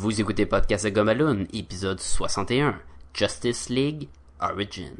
[0.00, 2.80] Vous écoutez Podcast de Gomaloon, épisode 61,
[3.12, 4.08] Justice League
[4.40, 4.94] Origin.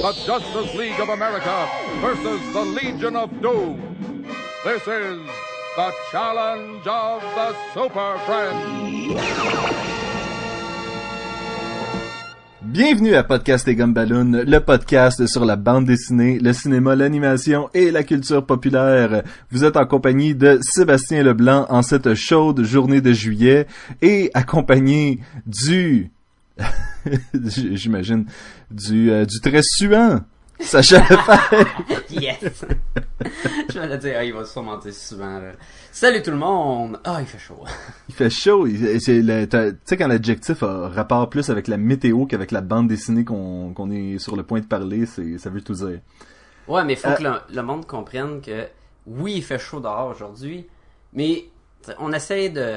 [0.00, 1.68] The Justice League of America
[2.00, 3.78] versus the Legion of Doom.
[4.64, 5.20] This is
[5.76, 9.77] the challenge of the Super Friends.
[12.70, 17.90] Bienvenue à Podcast et Gumballoon, le podcast sur la bande dessinée, le cinéma, l'animation et
[17.90, 19.22] la culture populaire.
[19.50, 23.66] Vous êtes en compagnie de Sébastien Leblanc en cette chaude journée de juillet
[24.02, 26.10] et accompagné du,
[27.32, 28.26] j'imagine,
[28.70, 30.20] du, euh, du très suant,
[30.60, 31.66] Sacha Lefebvre.
[32.10, 32.64] yes!
[33.70, 35.38] Je vais le dire, ah, il va sûrement dire souvent.
[35.38, 35.52] là.
[35.92, 37.00] Salut tout le monde!
[37.04, 37.64] Ah, il fait chaud.
[38.08, 38.66] Il fait chaud.
[38.66, 42.88] il- t'as- Tu sais quand l'adjectif a rapport plus avec la météo qu'avec la bande
[42.88, 46.00] dessinée qu'on est sur le point de parler, c'est ça veut tout dire.
[46.66, 47.14] Ouais, mais faut Euh.
[47.14, 48.66] que le, le monde comprenne que
[49.06, 50.66] oui, il fait chaud dehors aujourd'hui,
[51.14, 51.44] mais
[51.98, 52.74] on essaie de,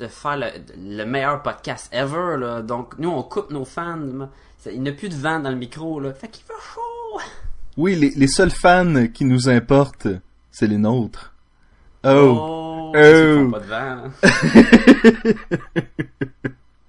[0.00, 2.62] de faire le, le meilleur podcast ever, là.
[2.62, 4.28] Donc, nous, on coupe nos fans.
[4.66, 6.12] Il n'y a plus de vent dans le micro, là.
[6.12, 7.20] Fait qu'il fait chaud!
[7.76, 10.08] Oui, les, les seuls fans qui nous importent,
[10.50, 11.32] c'est les nôtres.
[12.04, 12.08] Oh.
[12.10, 12.68] Oh!
[12.94, 13.50] Oh.
[13.50, 14.02] pas de vent.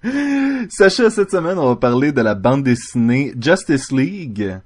[0.70, 4.58] Sacha, cette semaine, on va parler de la bande dessinée Justice League,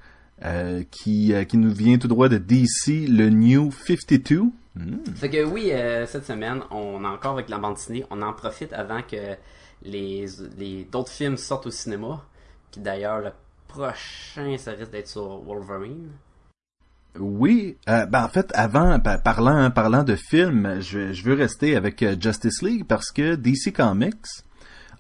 [0.45, 4.43] euh, qui, euh, qui nous vient tout droit de DC, le New 52.
[4.77, 4.97] Hmm.
[5.17, 8.05] Fait que oui, euh, cette semaine, on est encore avec la bande dessinée.
[8.11, 9.37] On en profite avant que
[9.83, 12.25] les, les d'autres films sortent au cinéma.
[12.75, 13.31] Qui d'ailleurs, le
[13.69, 16.11] prochain, ça risque d'être sur Wolverine.
[17.21, 21.77] Oui, euh, ben en fait, avant, pa- parlant, parlant de films, je, je veux rester
[21.77, 24.27] avec euh, Justice League parce que DC Comics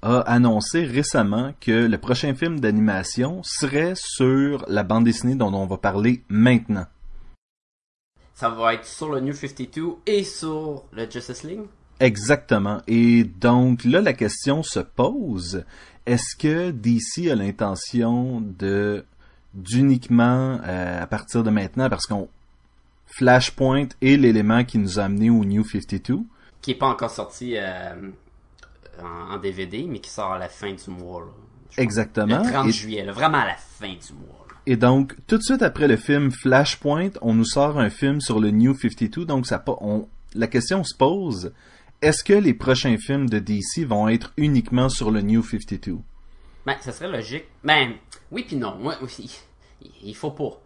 [0.02, 5.66] a annoncé récemment que le prochain film d'animation serait sur la bande dessinée dont on
[5.66, 6.86] va parler maintenant.
[8.34, 11.62] Ça va être sur le New 52 et sur le Justice League?
[11.98, 12.80] Exactement.
[12.86, 15.64] Et donc là, la question se pose
[16.06, 19.04] est-ce que DC a l'intention de
[19.54, 22.28] d'uniquement euh, à partir de maintenant, parce qu'on
[23.06, 26.18] Flashpoint est l'élément qui nous a amené au New 52.
[26.60, 27.94] Qui est pas encore sorti euh,
[29.00, 31.20] en, en DVD, mais qui sort à la fin du mois.
[31.20, 31.26] là.
[31.82, 32.42] Exactement.
[32.42, 34.44] Le 30 Et- juillet, là, vraiment à la fin du mois.
[34.48, 34.56] là.
[34.66, 38.40] Et donc, tout de suite après le film Flashpoint, on nous sort un film sur
[38.40, 39.24] le New 52.
[39.26, 41.52] Donc, ça, pas- on, la question se pose,
[42.04, 45.96] est-ce que les prochains films de DC vont être uniquement sur le New 52?
[46.66, 47.44] Ben, ça serait logique.
[47.62, 47.94] Ben,
[48.30, 48.76] oui puis non.
[48.76, 49.40] Moi, aussi,
[50.02, 50.60] il, faut pas.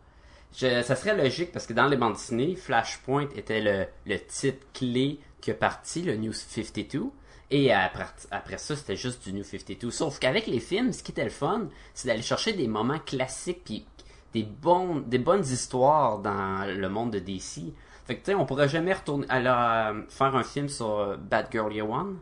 [0.51, 5.21] Ça serait logique parce que dans les bandes dessinées, Flashpoint était le, le titre clé
[5.41, 7.05] qui a parti, le New 52.
[7.53, 9.93] Et après, après ça, c'était juste du New 52.
[9.93, 13.63] Sauf qu'avec les films, ce qui était le fun, c'est d'aller chercher des moments classiques
[13.65, 13.87] puis
[14.35, 17.73] des, bons, des bonnes histoires dans le monde de DC.
[18.09, 21.17] Fait que, tu sais, on pourrait jamais retourner à la- faire un film sur euh,
[21.17, 22.17] Bad Girl Year One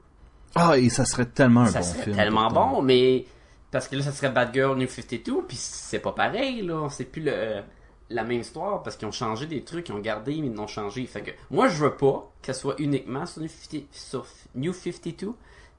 [0.54, 2.16] Ah, et ça serait tellement un ça bon serait film.
[2.16, 2.70] tellement pourtant.
[2.72, 3.24] bon, mais
[3.70, 6.88] parce que là, ça serait Bad Girl New 52, puis c'est pas pareil, là.
[6.90, 7.62] C'est plus le,
[8.10, 10.66] la même histoire parce qu'ils ont changé des trucs, ils ont gardé, mais ils n'ont
[10.66, 11.06] changé.
[11.06, 14.72] Fait que moi, je veux pas que ça soit uniquement sur New, 50 sur New
[14.72, 15.32] 52,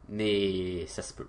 [0.10, 1.28] mais ça se peut.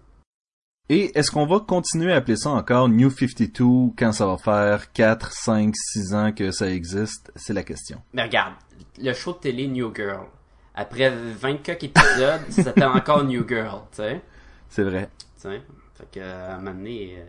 [0.90, 4.90] Et est-ce qu'on va continuer à appeler ça encore New 52 quand ça va faire
[4.92, 7.30] 4, 5, 6 ans que ça existe?
[7.36, 8.00] C'est la question.
[8.14, 8.54] Mais regarde,
[8.98, 10.26] le show de télé New Girl,
[10.74, 14.22] après 24 épisodes, ça s'appelle encore New Girl, tu sais.
[14.70, 15.10] C'est vrai.
[15.18, 15.60] Tu sais.
[15.94, 17.24] Fait que, à un moment donné, euh,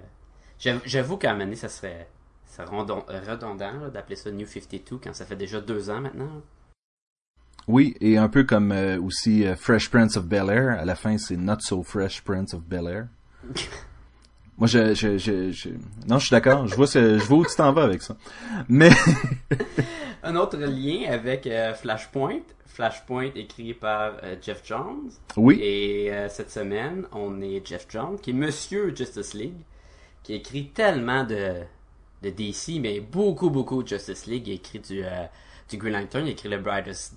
[0.57, 2.07] j'av- j'avoue qu'à un moment donné, ça serait,
[2.45, 3.03] ça redondant
[3.81, 6.41] là, d'appeler ça New 52 quand ça fait déjà deux ans maintenant.
[7.67, 10.79] Oui, et un peu comme euh, aussi euh, Fresh Prince of Bel-Air.
[10.79, 13.07] À la fin, c'est Not So Fresh Prince of Bel-Air.
[14.57, 15.69] Moi, je, je, je, je-
[16.07, 16.67] Non, je suis d'accord.
[16.67, 17.17] Je vois, ce...
[17.17, 18.17] je vois où tu t'en vas avec ça.
[18.67, 18.89] Mais...
[20.23, 22.39] Un autre lien avec euh, Flashpoint.
[22.65, 25.09] Flashpoint écrit par euh, Jeff Jones.
[25.37, 25.57] Oui.
[25.61, 29.55] Et euh, cette semaine, on est Jeff Jones, qui est Monsieur Justice League,
[30.23, 31.53] qui écrit tellement de,
[32.21, 34.45] de DC, mais beaucoup, beaucoup de Justice League.
[34.47, 35.03] Il a écrit du,
[35.69, 37.13] du Green Lantern, il a écrit le Brightest,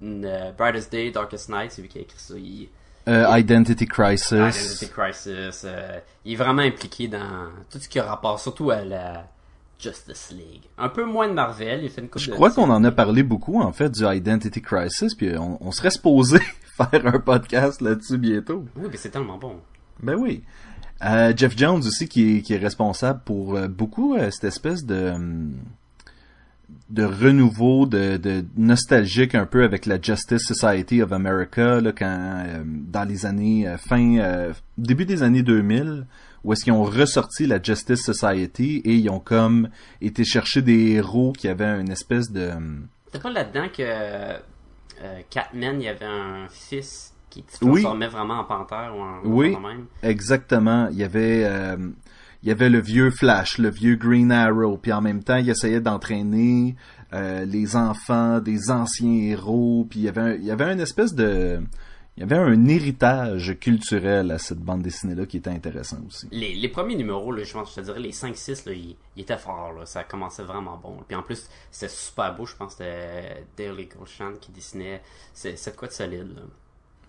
[0.00, 2.34] Brightest Day, Darkest Night, c'est lui qui a écrit ça.
[2.36, 2.68] Il,
[3.08, 4.30] Euh, Identity Crisis.
[4.32, 5.62] Identity Crisis.
[5.64, 9.28] euh, il est vraiment impliqué dans tout ce qui a rapport, surtout à la
[9.78, 10.62] Justice League.
[10.78, 12.90] Un peu moins de Marvel, il fait une coupe Je de crois qu'on en a
[12.90, 16.38] parlé beaucoup, en fait, du Identity Crisis, puis on, on serait supposé
[16.76, 18.64] faire un podcast là-dessus bientôt.
[18.76, 19.56] Oui, mais c'est tellement bon.
[20.02, 20.42] Ben oui.
[21.04, 25.10] Euh, Jeff Jones aussi, qui est, qui est responsable pour beaucoup cette espèce de...
[25.10, 25.54] hum,
[26.90, 32.44] de renouveau, de, de nostalgique un peu avec la Justice Society of America, là, quand,
[32.46, 36.06] euh, dans les années euh, fin, euh, début des années 2000,
[36.44, 39.68] où est-ce qu'ils ont ressorti la Justice Society et ils ont comme
[40.00, 42.50] été chercher des héros qui avaient une espèce de,
[43.06, 44.38] C'était pas là-dedans que euh,
[45.30, 47.82] Catman, il y avait un fils qui se Oui.
[47.82, 49.54] transformait vraiment en panthère ou en Oui.
[49.56, 49.86] en même?
[50.02, 50.88] Exactement.
[50.92, 51.44] Il y avait,
[52.42, 55.48] il y avait le vieux Flash, le vieux Green Arrow, puis en même temps, il
[55.48, 56.76] essayait d'entraîner
[57.12, 60.80] euh, les enfants des anciens héros, puis il y avait, un, il y avait une
[60.80, 61.60] espèce de,
[62.16, 66.26] il y avait un héritage culturel à cette bande dessinée-là qui était intéressant aussi.
[66.30, 69.36] Les, les premiers numéros, là, je pense, je te dirais, les 5-6, là, ils, étaient
[69.36, 69.84] forts, là.
[69.84, 70.96] Ça commençait vraiment bon.
[71.06, 75.02] Puis en plus, c'était super beau, je pense, c'était Daily Goshan qui dessinait.
[75.34, 76.42] C'est c'est de quoi de solide, là.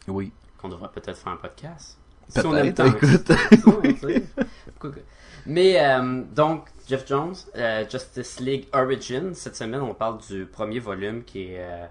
[0.09, 0.33] Oui.
[0.57, 1.97] Qu'on devrait peut-être faire un podcast.
[2.33, 2.85] Peut-être, tant.
[2.85, 4.23] écoute.
[4.79, 4.87] Que-
[5.45, 10.79] Mais, euh, donc, Jeff Jones, euh, Justice League Origin, cette semaine, on parle du premier
[10.79, 11.85] volume qui est, euh,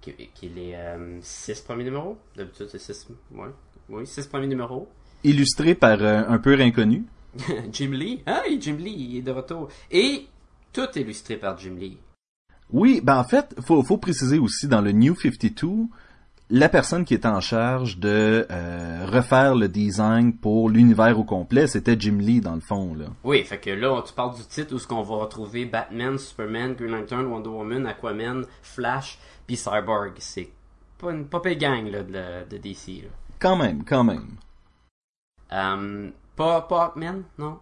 [0.00, 2.16] qui, qui est les euh, six premiers numéros.
[2.36, 3.48] D'habitude, c'est six, ouais.
[3.88, 4.88] Oui, six premiers numéros.
[5.24, 7.04] Illustré par un peu inconnu.
[7.72, 8.22] Jim Lee.
[8.26, 9.68] Ah, et Jim Lee, il est de retour.
[9.90, 10.26] Et
[10.72, 11.98] tout illustré par Jim Lee.
[12.72, 15.88] Oui, ben en fait, faut, faut préciser aussi dans le New 52,
[16.50, 21.66] la personne qui était en charge de euh, refaire le design pour l'univers au complet,
[21.68, 23.06] c'était Jim Lee dans le fond là.
[23.24, 26.74] Oui, fait que là, tu parles du titre où ce qu'on va retrouver Batman, Superman,
[26.74, 30.12] Green Lantern, Wonder Woman, Aquaman, Flash, puis Cyborg.
[30.18, 30.50] C'est
[30.98, 33.02] pas une pire gang là, de, de DC.
[33.04, 33.08] Là.
[33.38, 34.36] Quand même, quand même.
[35.52, 37.58] Euh, pas, pas Hawkman, non?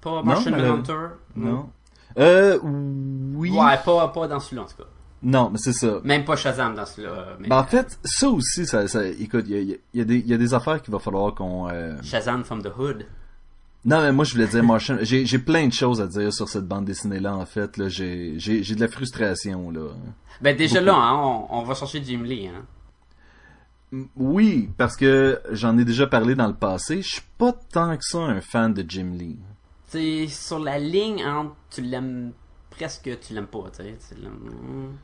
[0.00, 1.06] Pas Martian le- Manhunter?
[1.36, 1.70] Non.
[2.18, 3.50] Euh, oui.
[3.50, 4.88] Ouais, pas, pas dans celui-là en tout cas.
[5.22, 6.00] Non, mais c'est ça.
[6.04, 7.36] Même pas Shazam dans celui-là.
[7.40, 9.78] Mais Ben, en fait, ça aussi, ça, ça écoute, il y a, il y a-
[10.04, 11.68] il y a des, affaires qu'il va falloir qu'on.
[11.68, 13.04] euh, Shazam from the Hood.
[13.84, 14.98] Non, mais moi je voulais dire Martian.
[15.02, 17.34] J'ai, plein de choses à dire sur cette bande dessinée là.
[17.34, 19.88] En fait, là, j'ai, de la frustration là.
[20.40, 20.86] Ben déjà Beaucoup.
[20.86, 22.48] là, hein, on, on va chercher Jim Lee.
[22.48, 22.64] Hein.
[24.16, 27.00] Oui, parce que j'en ai déjà parlé dans le passé.
[27.02, 29.38] Je suis pas tant que ça un fan de Jim Lee.
[29.86, 32.32] C'est sur la ligne entre tu l'aimes
[32.70, 33.96] presque, tu l'aimes pas, tu sais.
[34.08, 34.32] Tu l'aimes.
[34.32, 34.96] hmm.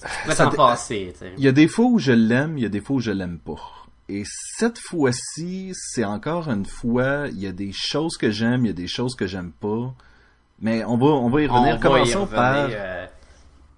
[0.00, 1.32] Tu peux Ça passer, tu sais.
[1.38, 3.10] Il y a des fois où je l'aime, il y a des fois où je
[3.12, 3.60] l'aime pas.
[4.08, 8.68] Et cette fois-ci, c'est encore une fois, il y a des choses que j'aime, il
[8.68, 9.94] y a des choses que j'aime pas.
[10.60, 11.72] Mais on va, on va y On revenir.
[11.74, 12.68] va y Commençons revenir, par.
[12.70, 13.06] euh,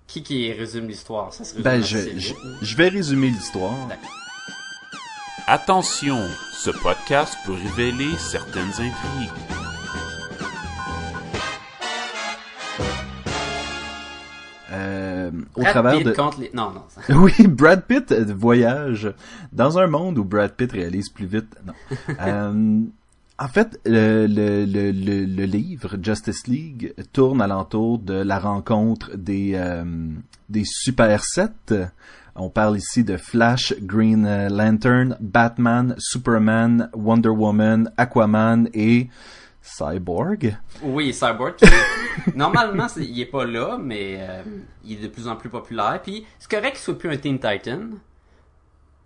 [0.06, 1.32] qui qui résume l'histoire?
[1.32, 3.74] Ça se résume Ben, je, je, je vais résumer l'histoire.
[5.46, 9.63] Attention, ce podcast peut révéler certaines intrigues.
[15.24, 16.12] Euh, au Brad travers Pitt de.
[16.12, 16.50] contre les...
[16.54, 16.82] Non, non.
[17.20, 19.12] Oui, Brad Pitt euh, voyage
[19.52, 21.54] dans un monde où Brad Pitt réalise plus vite.
[21.66, 21.72] Non.
[22.20, 22.80] Euh,
[23.38, 29.52] en fait, le, le, le, le, livre Justice League tourne alentour de la rencontre des
[29.54, 29.84] euh,
[30.48, 31.74] des Super 7.
[32.36, 39.08] On parle ici de Flash, Green Lantern, Batman, Superman, Wonder Woman, Aquaman et
[39.66, 40.56] Cyborg.
[40.82, 41.56] Oui, Cyborg.
[41.56, 41.64] qui-
[42.36, 44.42] Normalement, il est pas là, mais euh,
[44.84, 46.00] il est de plus en plus populaire.
[46.02, 47.80] Puis c'est correct qu'il soit plus un Teen Titan.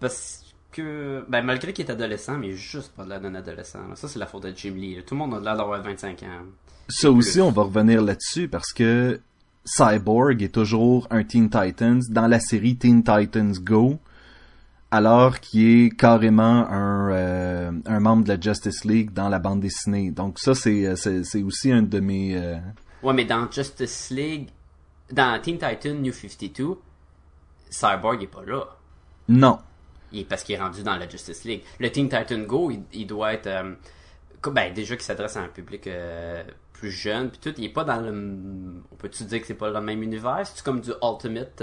[0.00, 3.80] Parce que, ben, malgré qu'il est adolescent, mais juste pas de l'air d'un adolescent.
[3.88, 3.96] là.
[3.96, 4.96] Ça, c'est la faute de Jim Lee.
[4.96, 5.02] là.
[5.02, 6.44] Tout le monde a l'air d'avoir 25 ans.
[6.88, 9.20] Ça aussi, on va revenir là-dessus parce que
[9.64, 13.98] Cyborg est toujours un Teen Titans dans la série Teen Titans Go,
[14.90, 19.60] alors qu'il est carrément un, euh, un membre de la Justice League dans la bande
[19.60, 20.10] dessinée.
[20.10, 22.36] Donc ça, c'est euh, c'est c'est aussi un de mes...
[22.36, 22.56] euh,
[23.02, 24.48] Ouais, mais dans Justice League,
[25.12, 26.78] dans Teen Titan New 52,
[27.70, 28.64] Cyborg est pas là.
[29.28, 29.58] Non.
[30.12, 31.62] Il est parce qu'il est rendu dans la Justice League.
[31.78, 33.74] Le Teen Titan Go, il, il doit être euh,
[34.50, 35.88] ben déjà qu'il s'adresse à un public
[36.72, 39.68] plus jeune puis tout, il est pas dans le on peut-tu dire que c'est pas
[39.70, 41.62] le même univers, c'est comme du Ultimate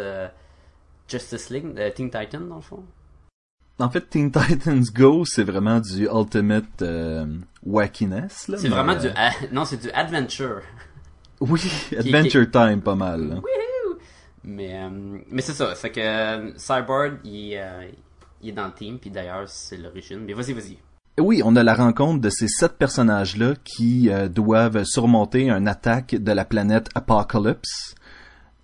[1.07, 2.83] Justice League, Teen Titan dans le fond?
[3.79, 7.25] En fait, Teen Titans Go, c'est vraiment du ultimate euh,
[7.65, 8.47] wackiness.
[8.47, 10.61] là, C'est mais, vraiment euh, du a- non, c'est du adventure.
[11.41, 11.61] Oui,
[11.97, 13.27] Adventure Time, pas mal.
[13.27, 13.35] là.
[14.45, 17.89] Mais euh, mais c'est ça, fait que euh, Cyborg il, euh,
[18.41, 20.19] il est dans le team puis d'ailleurs c'est l'origine.
[20.25, 20.77] Mais vas-y, vas-y.
[21.19, 26.15] Oui, on a la rencontre de ces sept personnages-là qui euh, doivent surmonter une attaque
[26.15, 27.95] de la planète Apocalypse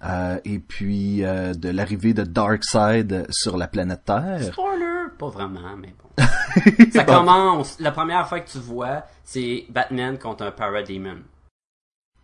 [0.04, 4.42] euh, et puis euh, de l'arrivée de Darkseid sur la planète Terre.
[4.52, 4.88] Spoiler!
[5.18, 6.24] Pas vraiment, mais bon.
[6.92, 7.14] ça Bon.
[7.14, 7.80] commence.
[7.80, 11.18] La première fois que tu vois, c'est Batman contre un Parademon.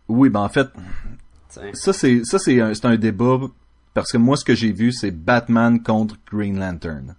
[0.08, 0.68] Oui, ben en fait,
[1.74, 3.38] ça c'est ça c'est un, un débat
[3.94, 7.14] parce que moi ce que j'ai vu c'est Batman contre Green Lantern.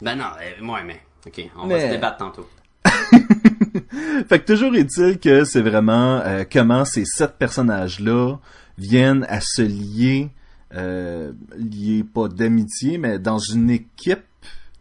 [0.00, 1.00] Ben non, euh, moi, mais.
[1.26, 2.48] Ok, on Mais- va se débattre tantôt.
[4.28, 6.22] fait que toujours est-il que c'est vraiment
[6.52, 8.36] comment ces sept personnages-là
[8.78, 10.30] viennent à se lier,
[10.74, 14.24] euh, lier pas d'amitié, mais dans une équipe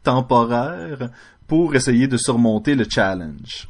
[0.04, 1.10] temporaire
[1.48, 3.68] pour essayer de surmonter le challenge.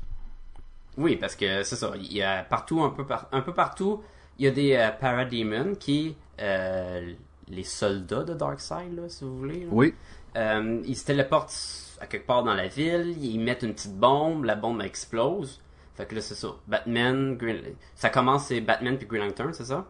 [0.97, 1.91] Oui, parce que c'est ça.
[1.95, 4.01] Il y a partout, un peu, par- un peu partout,
[4.37, 7.13] il y a des euh, Parademons qui euh,
[7.47, 9.61] les soldats de Darkseid, là, si vous voulez.
[9.61, 9.67] là.
[9.71, 9.93] Oui.
[10.35, 11.53] Euh, ils se téléportent
[11.99, 15.61] à quelque part dans la ville, ils mettent une petite bombe, la bombe explose.
[15.95, 16.49] Fait que là, c'est ça.
[16.67, 17.57] Batman, Green...
[17.95, 19.87] ça commence, c'est Batman puis Green Lantern, c'est ça?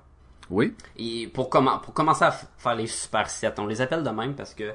[0.50, 0.74] Oui.
[0.98, 3.28] Et pour, pour commencer à faire les super
[3.58, 4.72] on les appelle de même parce que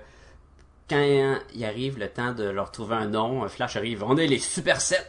[0.91, 4.27] quand il arrive le temps de leur trouver un nom, un Flash arrive, on est
[4.27, 5.07] les super sets.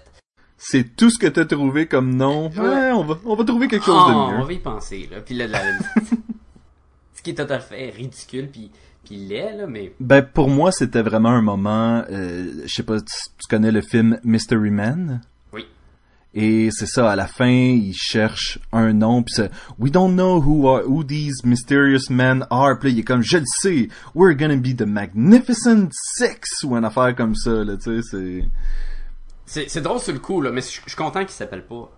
[0.58, 2.50] C'est tout ce que t'as trouvé comme nom.
[2.52, 4.46] Ouais, on va, on va trouver quelque chose Oh, de on mieux.
[4.46, 5.20] va y penser, là.
[5.20, 5.60] Puis là, la-
[7.14, 8.72] ce qui est tout à fait ridicule, puis,
[9.04, 13.00] puis laid, là, mais Ben, pour moi, c'était vraiment un moment, euh, je sais pas,
[13.02, 15.22] tu, tu connais le film Mystery Man?
[16.36, 20.42] Et c'est ça, à la fin, il cherche un nom, puis c'est We don't know
[20.42, 22.80] who are who these mysterious men are.
[22.80, 26.76] Puis là, il est comme je le sais, we're gonna be the Magnificent Six ou
[26.76, 28.46] une affaire comme ça, là, tu sais,
[29.46, 31.92] c'est C'est, drôle sur le coup, là, mais je suis content qu'il s'appelle pas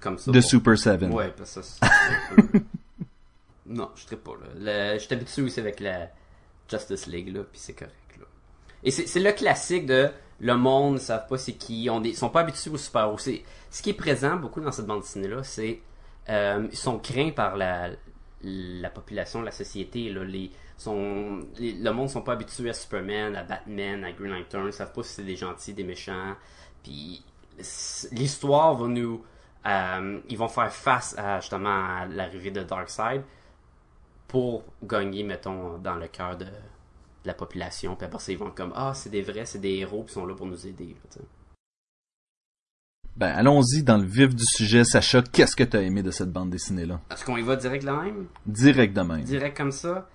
[0.00, 0.32] comme ça.
[0.32, 0.40] The.
[0.40, 1.12] Super Seven.
[1.12, 2.60] Ouais, parce que ça, c'est un peu-
[3.66, 4.46] Non, je serais pas, là.
[4.94, 6.08] Le- Je suis habitué aussi avec la
[6.70, 8.24] Justice League, là, puis c'est correct, là.
[8.82, 10.08] Et c'est le classique de
[10.40, 13.18] le monde ne savent pas c'est qui, on ils sont pas habitués aux super-héros.
[13.18, 15.80] Ce qui est présent beaucoup dans cette bande dessinée-là, c'est
[16.28, 17.90] euh, ils sont craints par la,
[18.42, 20.08] la population, la société.
[20.10, 20.20] Le
[21.92, 24.66] monde ne sont pas habitués à Superman, à Batman, à Green Lantern.
[24.66, 26.34] Ils savent pas si c'est des gentils, des méchants.
[26.82, 27.22] Puis
[28.12, 29.22] l'histoire va nous...
[29.66, 33.22] euh, ils vont faire face à justement à l'arrivée de Darkseid
[34.26, 36.46] pour gagner, mettons, dans le cœur de
[37.24, 37.96] la population.
[37.96, 40.14] Puis après ça, ils vont comme Ah, c'est des vrais, c'est des héros, puis ils
[40.14, 40.96] sont là pour nous aider.
[41.12, 41.18] tu.
[43.16, 46.50] Ben, allons-y dans le vif du sujet, Sacha, qu'est-ce que t'as aimé de cette bande
[46.50, 47.00] dessinée-là?
[47.10, 48.26] Est-ce qu'on y va direct là même?
[48.46, 49.22] Direct de même.
[49.24, 50.08] direct comme ça.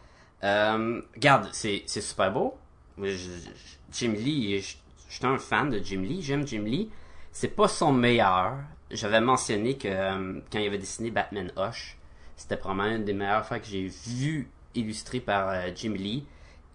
[0.44, 2.56] Euh, regarde, c'est c'est super beau.
[2.98, 3.50] Moi, je- je-
[3.92, 4.76] Jim Lee, je
[5.08, 6.90] je suis un fan de Jim Lee, j'aime Jim Lee.
[7.32, 8.58] C'est pas son meilleur.
[8.92, 11.98] J'avais mentionné que euh, quand il avait dessiné Batman Hush,
[12.36, 16.26] c'était probablement une des meilleures fois que j'ai vu illustrée par euh, Jim Lee.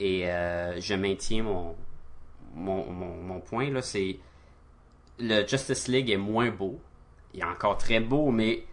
[0.01, 1.77] Et euh, je maintiens mon,
[2.55, 3.71] mon, mon, point.
[3.71, 4.19] là, C'est
[5.19, 6.81] le Justice League est moins beau.
[7.35, 8.65] Il est encore très beau, mais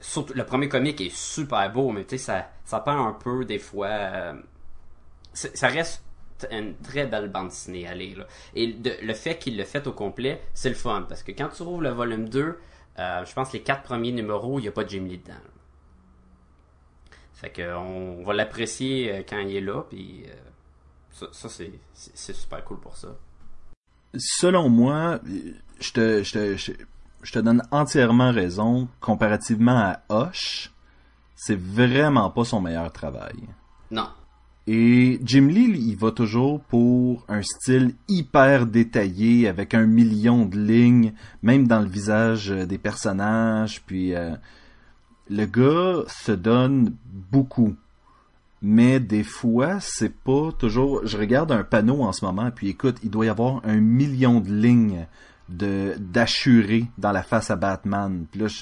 [0.00, 3.44] surtout le premier comic est super beau, mais tu sais, ça, ça perd un peu
[3.44, 3.88] des fois.
[3.88, 4.34] euh,
[5.32, 6.02] ça reste
[6.50, 8.26] une très belle bande dessinée là.
[8.54, 8.66] Et
[9.02, 11.04] le fait qu'il le fait au complet, c'est le fun.
[11.08, 12.58] Parce que quand tu ouvres le volume 2,
[12.98, 15.34] euh, je pense les quatre premiers numéros, il n'y a pas de Jim Lee dedans.
[15.34, 15.50] là.
[17.34, 20.24] Fait que on va l'apprécier quand il est là, puis
[21.16, 21.48] ça, ça,
[21.94, 23.08] c'est super cool pour ça.
[24.18, 25.18] Selon moi,
[25.80, 26.72] je te, je te, je,
[27.22, 28.88] je te donne entièrement raison.
[29.00, 30.72] Comparativement à Hush,
[31.34, 33.36] c'est vraiment pas son meilleur travail.
[33.90, 34.08] Non.
[34.66, 40.58] Et Jim Lee, il va toujours pour un style hyper détaillé, avec un million de
[40.58, 43.82] lignes, même dans le visage euh, des personnages.
[43.86, 44.34] Puis euh,
[45.30, 47.74] le gars se donne beaucoup.
[48.62, 51.06] Mais des fois, c'est pas toujours...
[51.06, 54.40] Je regarde un panneau en ce moment, puis écoute, il doit y avoir un million
[54.40, 55.06] de lignes
[55.48, 58.26] de d'assurés dans la face à Batman.
[58.30, 58.56] Puis là, je,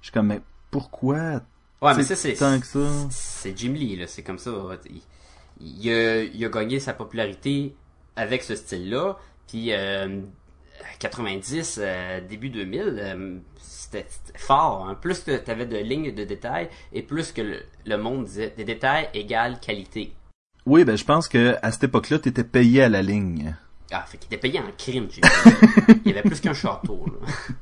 [0.00, 1.42] je suis comme, mais pourquoi
[1.82, 3.10] Ouais, mais C'est ça, c'est.
[3.10, 4.06] C'est Jim Lee, là.
[4.06, 4.52] C'est comme ça.
[4.88, 5.00] Il,
[5.60, 7.74] il a, il a gagné sa popularité
[8.16, 9.16] avec ce style-là.
[9.48, 10.20] Puis, euh,
[10.98, 14.06] 90, euh, début 2000, euh, c'était
[14.36, 14.86] fort.
[14.88, 14.94] hein.
[15.00, 18.52] Plus que tu avais de lignes de détails et plus que le, le monde disait
[18.56, 20.12] des détails égale qualité.
[20.66, 23.54] Oui, ben je pense que à cette époque-là, t'étais payé à la ligne.
[23.92, 25.08] Ah, fait qu'il était payé en crime.
[26.04, 27.54] Il y avait plus qu'un château, là.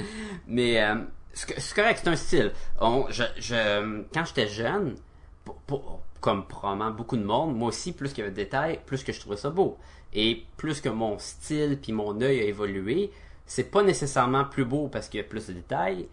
[0.46, 0.96] Mais, euh,
[1.32, 2.52] c'est c'est correct, c'est un style.
[2.80, 4.96] On, je, je, quand j'étais jeune,
[5.44, 8.80] pour- pour- comme probablement beaucoup de monde, moi aussi, plus qu'il y avait de détails,
[8.86, 9.76] plus que je trouvais ça beau.
[10.14, 13.10] Et plus que mon style puis mon œil a évolué,
[13.46, 16.06] c'est pas nécessairement plus beau parce qu'il y a plus de détails.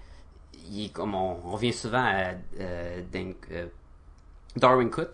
[0.71, 3.65] Il est comme on, on revient souvent à euh, Dan- euh,
[4.55, 5.09] Darwin Cook.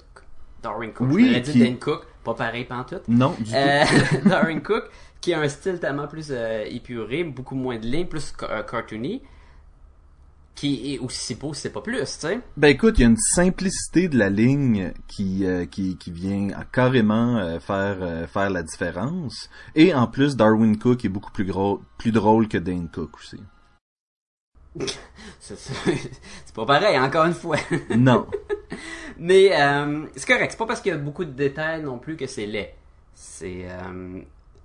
[0.62, 1.08] Darwin Cook.
[1.12, 3.08] Oui, je m'aurais dit qui- Dan Cook, pas pareil pantoute.
[3.08, 3.56] Non, du tout.
[3.56, 3.84] Euh,
[4.26, 4.84] Darwin Cook,
[5.22, 9.22] qui a un style tellement plus épuré, beaucoup moins de lignes, plus ca- cartoony,
[10.56, 12.40] qui est aussi beau, c'est pas plus, tu sais.
[12.56, 16.48] Ben écoute, il y a une simplicité de la ligne qui euh, qui, qui vient
[16.72, 19.50] carrément euh, faire euh, faire la différence.
[19.76, 23.44] Et en plus, Darwin Cook est beaucoup plus gros, plus drôle que Dane Cook aussi.
[25.40, 27.58] C'est pas pareil, encore une fois.
[27.96, 28.28] Non.
[29.18, 29.52] Mais
[30.16, 32.46] c'est correct, c'est pas parce qu'il y a beaucoup de détails non plus que c'est
[32.46, 32.76] laid.
[33.14, 33.66] C'est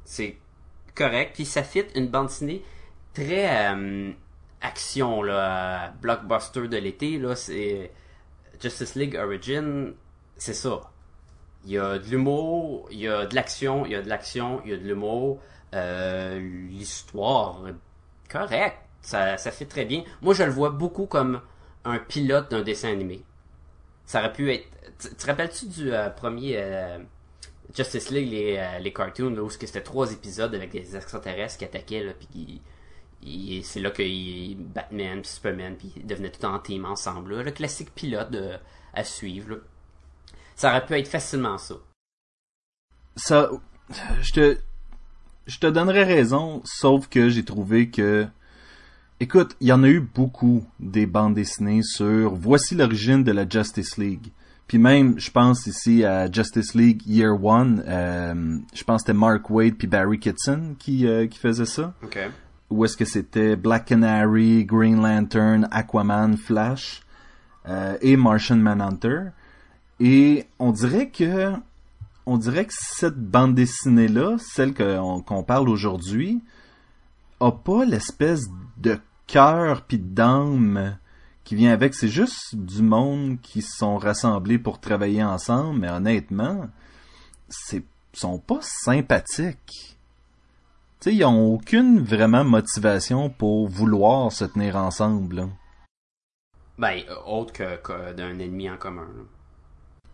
[0.04, 0.36] c'est
[0.96, 2.64] correct, puis ça fit une bande dessinée
[3.14, 3.72] très
[4.60, 7.90] action là, blockbuster de l'été là, c'est
[8.60, 9.94] Justice League Origin,
[10.36, 10.80] c'est ça.
[11.64, 14.60] Il y a de l'humour, il y a de l'action, il y a de l'action,
[14.64, 15.40] il y a de l'humour.
[15.74, 16.38] Euh,
[16.70, 17.62] L'histoire,
[18.30, 20.04] correct, ça, ça fait très bien.
[20.22, 21.40] Moi, je le vois beaucoup comme
[21.84, 23.22] un pilote d'un dessin animé.
[24.06, 24.66] Ça aurait pu être.
[25.18, 26.98] Tu rappelles-tu du euh, premier euh,
[27.74, 32.02] Justice League, les, les cartoons, là, où c'était trois épisodes avec des extraterrestres qui attaquaient,
[32.04, 32.62] là, puis qui-
[33.62, 37.36] c'est là que il- Batman, puis Superman, puis ils devenaient tout en team ensemble.
[37.36, 37.42] là.
[37.42, 38.56] Le classique pilote de-
[38.94, 39.50] à suivre.
[39.50, 39.56] là.
[40.56, 41.74] Ça aurait pu être facilement ça.
[43.16, 43.50] ça
[44.22, 44.58] je te
[45.46, 48.26] je te donnerais raison sauf que j'ai trouvé que
[49.18, 53.48] écoute il y en a eu beaucoup des bandes dessinées sur voici l'origine de la
[53.48, 54.28] Justice League
[54.68, 59.18] puis même je pense ici à Justice League Year One euh, je pense que c'était
[59.18, 62.18] Mark Wade puis Barry Kitson qui euh, qui faisait ça Ok.
[62.70, 67.02] Ou est-ce que c'était Black Canary, Green Lantern, Aquaman, Flash
[67.68, 69.30] euh, et Martian Manhunter.
[69.98, 71.52] Et on dirait que
[72.26, 76.42] on dirait que cette bande dessinée là, celle qu'on parle aujourd'hui,
[77.40, 78.42] a pas l'espèce
[78.76, 80.96] de cœur puis d'âme
[81.42, 81.94] qui vient avec.
[81.94, 86.68] C'est juste du monde qui se sont rassemblés pour travailler ensemble, mais honnêtement,
[87.48, 89.96] c'est sont pas sympathiques.
[91.00, 95.36] Tu sais, ils ont aucune vraiment motivation pour vouloir se tenir ensemble.
[95.36, 95.48] là.
[96.78, 99.08] Ben, autre que, que d'un ennemi en commun.
[99.16, 99.22] là.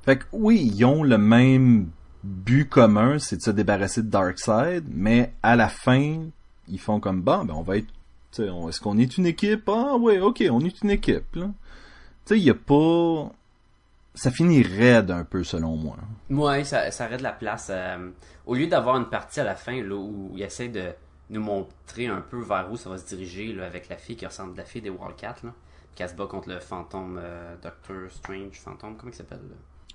[0.04, 1.90] Fait que oui, ils ont le même
[2.22, 6.26] but commun, c'est de se débarrasser de Darkseid, mais à la fin,
[6.68, 7.86] ils font comme bon, ben on va être,
[8.32, 9.68] tu sais, on- est-ce qu'on est une équipe?
[9.68, 11.34] Ah ouais, ok, on est une équipe.
[11.34, 11.46] là.
[12.26, 13.32] Tu sais, il y a pas,
[14.16, 15.96] ça finit raide un peu selon moi.
[16.30, 17.68] Ouais, ça, ça aurait de la place.
[17.70, 18.10] euh,
[18.46, 20.92] au lieu d'avoir une partie à la fin là, où il essaie de
[21.30, 24.26] nous montrer un peu vers où ça va se diriger là, avec la fille qui
[24.26, 25.52] ressemble à la fille des Wildcats, là,
[25.94, 29.40] qui se bat contre le fantôme euh, Doctor Strange, fantôme, comment il s'appelle?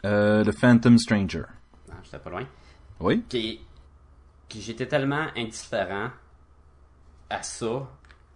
[0.06, 1.44] Euh, le Phantom Stranger.
[1.92, 2.46] Ah, j'étais pas loin.
[3.00, 3.24] Oui.
[3.30, 3.62] Qui,
[4.48, 6.10] qui j'étais tellement indifférent
[7.30, 7.88] à ça.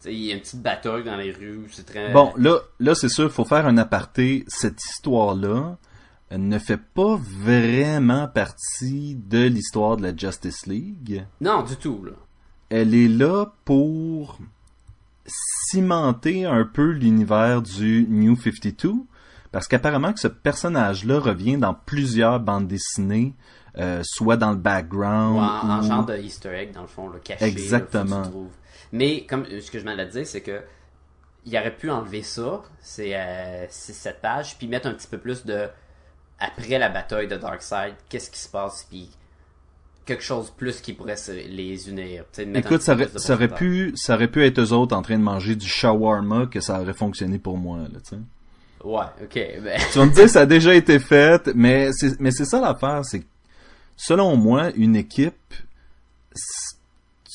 [0.07, 2.11] Il y a une petite bataille dans les rues, c'est très.
[2.13, 4.45] Bon, là, là c'est sûr, faut faire un aparté.
[4.47, 5.77] Cette histoire-là
[6.31, 11.25] euh, ne fait pas vraiment partie de l'histoire de la Justice League.
[11.41, 12.11] Non, du tout, là.
[12.69, 14.39] Elle est là pour
[15.69, 18.93] cimenter un peu l'univers du New 52.
[19.51, 23.33] Parce qu'apparemment que ce personnage-là revient dans plusieurs bandes dessinées,
[23.77, 25.37] euh, soit dans le Ou background.
[25.37, 27.45] en, en ou- genre de Easter egg, dans le fond, le caché.
[27.45, 28.23] Exactement.
[28.95, 30.61] Mais, comme euh, ce que je m'allais dire, c'est que
[31.45, 35.17] il aurait pu enlever ça, c'est euh, c'est cette page, puis mettre un petit peu
[35.19, 35.67] plus de
[36.39, 39.09] après la bataille de Darkseid, qu'est-ce qui se passe, puis
[40.05, 42.25] quelque chose de plus qui pourrait se- les unir.
[42.59, 45.55] Écoute, ça aurait, ça pu, ça aurait pu être eux autres en train de manger
[45.55, 48.17] du shawarma que ça aurait fonctionné pour moi, là, tu sais.
[48.83, 49.33] Ouais, ok.
[49.63, 52.59] Ben, Tu vas me dire, ça a déjà été fait, mais c'est, mais c'est ça
[52.59, 53.25] l'affaire, c'est que,
[53.95, 55.53] selon moi, une équipe,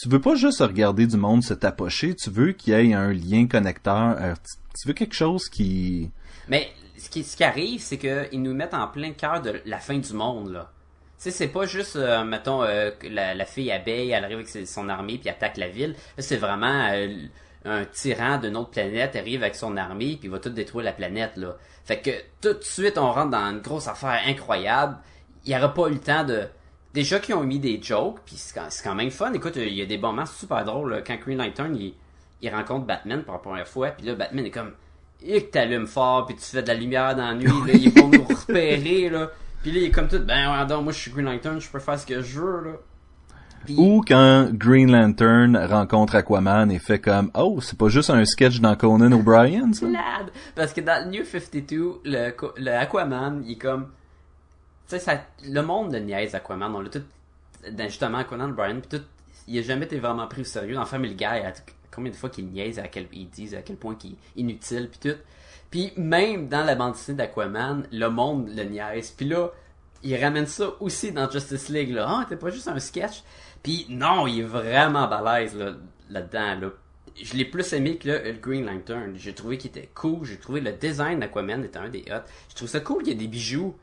[0.01, 3.13] tu veux pas juste regarder du monde se tapocher, tu veux qu'il y ait un
[3.13, 4.35] lien connecteur, euh,
[4.79, 6.11] tu- veux quelque chose qui,
[6.49, 9.79] Mais ce qui, ce qui arrive, c'est qu'ils nous mettent en plein cœur de la
[9.79, 10.71] fin du monde, là.
[11.19, 14.89] Tu sais, c'est pas juste, euh, mettons, euh, la, fille abeille, elle arrive avec son
[14.89, 15.95] armée puis attaque la ville.
[16.17, 17.09] C'est vraiment euh,
[17.67, 21.37] un tyran d'une autre planète arrive avec son armée puis va tout détruire la planète,
[21.37, 21.59] là.
[21.85, 22.11] Fait que
[22.41, 24.97] tout de suite, on rentre dans une grosse affaire incroyable.
[25.45, 26.47] Il y aura pas eu le temps de...
[26.93, 29.33] Déjà qu'ils ont mis des jokes, puis c'est quand, même fun.
[29.33, 30.95] Écoute, il y a des moments super drôles.
[30.95, 31.03] là.
[31.03, 31.95] Quand Green Lantern, il,
[32.43, 34.73] il rencontre Batman pour la première fois, puis là, Batman est comme
[35.23, 37.93] et que t'allumes fort, puis tu fais de la lumière dans la nuit, là, ils
[37.93, 39.31] vont nous repérer, là.
[39.63, 41.79] Puis là, il est comme tout, ben, donc, moi, je suis Green Lantern, je peux
[41.79, 42.73] faire ce que je veux, là.
[43.77, 48.61] Ou quand Green Lantern rencontre Aquaman et fait comme, oh, c'est pas juste un sketch
[48.61, 49.87] dans Conan O'Brien, ça?
[50.55, 53.89] Parce que dans New 52, le, le Aquaman, il est comme,
[54.91, 57.03] sais, ça, le monde le niaise Aquaman, on l'a tout,
[57.71, 59.03] dans, justement, Aquaman, Brian, tout,
[59.49, 60.75] il a jamais été vraiment pris au sérieux.
[60.75, 61.53] Dans Family Guy, à-
[61.91, 64.89] combien de fois qu'il niaise, à quel, ils disent à quel point qu'il est inutile,
[64.91, 65.19] puis tout.
[65.71, 69.11] Puis même dans la bande dessinée d'Aquaman, le monde le niaise.
[69.11, 69.51] Puis là,
[70.03, 72.07] il ramène ça aussi dans Justice League, là.
[72.09, 73.23] Ah, t'es pas juste un sketch?
[73.63, 75.75] Puis non, il est vraiment balèze, là,
[76.09, 76.71] là-dedans, là.
[77.23, 79.13] Je l'ai plus aimé que le, Green Lantern.
[79.17, 80.25] J'ai trouvé qu'il était cool.
[80.25, 82.23] J'ai trouvé le design d'Aquaman était un des hot.
[82.49, 83.77] Je trouve ça cool qu'il y ait des bijoux.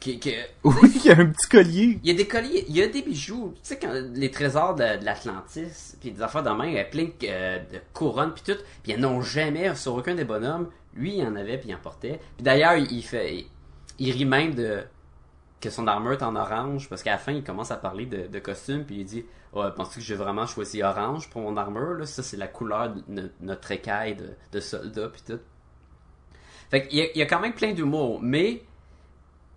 [0.00, 0.20] Qui,
[0.64, 1.98] Oui, il y a un petit collier.
[2.02, 3.52] il y a des colliers, il y a des bijoux.
[3.54, 6.78] Tu sais, quand les trésors de, de l'Atlantis, puis des affaires de main, il y
[6.78, 8.60] a plein de, euh, de couronnes, puis tout.
[8.82, 10.68] Puis ils n'en ont jamais sur aucun des bonhommes.
[10.94, 12.20] Lui, il en avait, puis il en portait.
[12.36, 13.46] Puis d'ailleurs, il, fait, il,
[13.98, 14.82] il rit même de
[15.60, 18.26] que son armure est en orange, parce qu'à la fin, il commence à parler de,
[18.26, 21.94] de costume, puis il dit Ouais, penses-tu que j'ai vraiment choisi orange pour mon armure
[21.94, 22.04] là?
[22.04, 25.40] Ça, c'est la couleur de no- notre écaille de, de soldat, puis tout.
[26.70, 28.62] Fait qu'il y a, il y a quand même plein d'humour, mais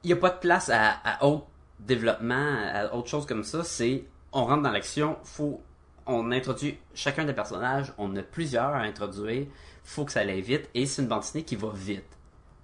[0.04, 1.48] il n'y a pas de place à, autre
[1.80, 3.64] développement, à autre chose comme ça.
[3.64, 5.62] C'est on rentre dans l'action, faut
[6.06, 9.48] on introduit chacun des personnages, on a plusieurs à introduire,
[9.84, 12.06] faut que ça aille vite et c'est une bande dessinée qui va vite.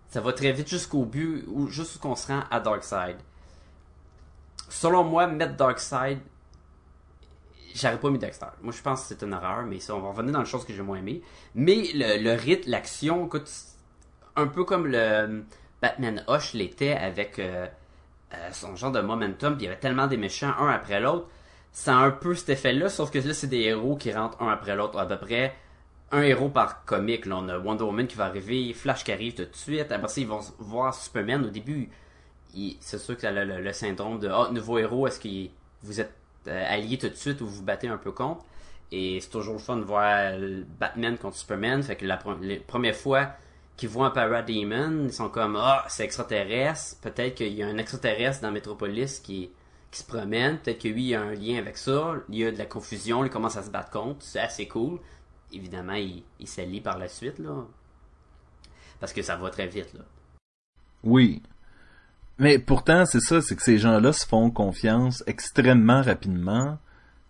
[0.10, 3.18] Ça va très vite jusqu'au but, ou juste qu'on se rend à Darkseid.
[4.70, 6.20] Selon moi, mettre Darkseid,
[7.76, 8.46] j'aurais pas mis Dexter.
[8.62, 10.66] Moi, je pense que c'est une erreur, mais ça, on va revenir dans les choses
[10.66, 11.22] que j'ai moins aimé.
[11.56, 13.50] Mais le, le rythme, l'action, écoute,
[14.36, 15.44] un peu comme le
[15.84, 17.68] Batman Hush l'était avec euh,
[18.34, 21.28] euh, son genre de momentum, puis il y avait tellement des méchants un après l'autre.
[21.74, 24.76] C'est un peu cet effet-là, sauf que là, c'est des héros qui rentrent un après
[24.76, 25.54] l'autre, à peu près
[26.12, 27.26] un héros par comique.
[27.26, 29.92] Là, on a Wonder Woman qui va arriver, Flash qui arrive tout de suite.
[29.92, 31.44] Après ça, ils vont voir Superman.
[31.46, 31.90] Au début,
[32.80, 35.50] c'est sûr que le, le, le syndrome de Ah, nouveau héros, est-ce que
[35.82, 36.14] vous êtes
[36.48, 38.46] euh, alliés tout de suite ou vous vous battez un peu contre?
[38.92, 41.82] Et c'est toujours le fun de voir le Batman contre Superman.
[41.82, 43.30] Fait que la pre- les premières fois
[43.78, 47.00] qu'ils voient un Parademon, ils sont comme Ah, c'est extraterrestre.
[47.02, 49.52] Peut-être qu'il y a un extraterrestre dans Metropolis qui,
[49.92, 50.60] qui se promène.
[50.60, 52.16] Peut-être que lui, il y a un lien avec ça.
[52.30, 53.24] Il y a de la confusion.
[53.26, 54.22] Il commence à se battre contre.
[54.22, 55.00] C'est assez cool.
[55.52, 57.66] Évidemment, il, il s'allie par la suite, là.
[59.00, 60.06] Parce que ça va très vite, là.
[61.04, 61.42] Oui.
[62.40, 66.80] Mais pourtant, c'est ça, c'est que ces gens-là se font confiance extrêmement rapidement,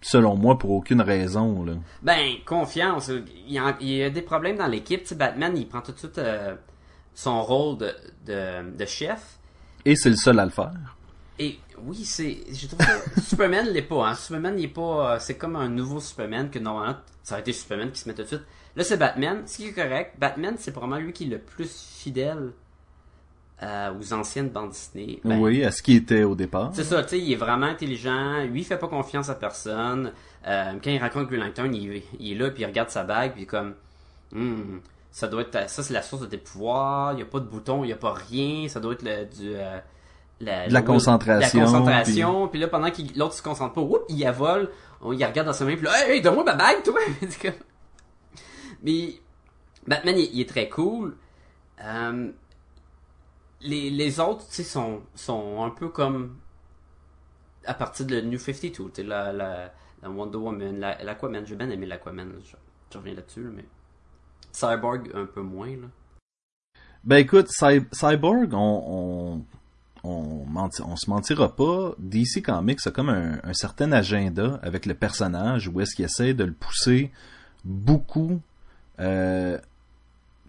[0.04, 1.64] selon moi, pour aucune raison.
[1.64, 1.74] Là.
[2.02, 3.10] Ben, confiance.
[3.48, 5.12] Il y a, il y a des problèmes dans l'équipe.
[5.16, 6.56] Batman, il prend tout de suite euh,
[7.16, 7.92] son rôle de,
[8.26, 9.40] de, de chef.
[9.86, 10.72] Et c'est le seul à le faire.
[11.40, 12.38] Et oui, c'est.
[12.52, 14.10] Je trouve que Superman l'est pas.
[14.10, 14.16] Hein.
[14.16, 15.16] Superman, il est pas.
[15.16, 18.16] euh, c'est comme un nouveau Superman que normalement, ça aurait été Superman qui se met
[18.16, 18.44] tout de suite.
[18.76, 19.44] Là, c'est Batman.
[19.46, 20.16] Ce qui est correct.
[20.20, 22.52] Batman, c'est probablement lui qui est le plus fidèle
[23.64, 25.20] euh, aux anciennes bandes Disney.
[25.24, 26.72] Ben, oui, à ce qui était au départ.
[26.74, 28.44] C'est ça, tu sais, il est vraiment intelligent.
[28.44, 30.12] Lui, il fait pas confiance à personne.
[30.46, 33.34] Euh, quand il rencontre Green Lantern, il, il est là, puis il regarde sa bague,
[33.34, 33.74] puis comme,
[34.34, 34.80] Hmm,
[35.12, 37.14] ça doit être, ça c'est la source de tes pouvoirs.
[37.14, 38.68] Il y a pas de bouton, il y a pas rien.
[38.68, 39.80] Ça doit être le, du, euh,
[40.42, 42.48] la, De la concentration, La concentration.
[42.48, 44.70] Puis là, pendant que l'autre se concentre pas, whoop, il avole.
[45.02, 47.00] On, il regarde dans sa main, puis là, hey, hey, donne-moi ma bague, toi.
[48.84, 49.16] Mais
[49.86, 51.16] Batman, il, il est très cool.
[51.84, 52.32] Euh,
[53.64, 56.38] les, les autres, tu sais, sont, sont un peu comme
[57.66, 61.56] à partir de New 52, tu sais, la, la, la Wonder Woman, la- l'Aquaman, j'ai
[61.56, 62.56] bien aimé l'Aquaman, je,
[62.92, 63.66] je reviens là-dessus, là, mais
[64.52, 65.88] Cyborg un peu moins, là.
[67.06, 69.44] Ben écoute, Cy- Cyborg, on,
[70.04, 71.94] on, on, se mentira pas.
[71.98, 76.34] DC Comics a comme un, un certain agenda avec le personnage où est-ce qu'il essaie
[76.34, 77.12] de le pousser
[77.66, 78.40] beaucoup.
[79.00, 79.58] Euh,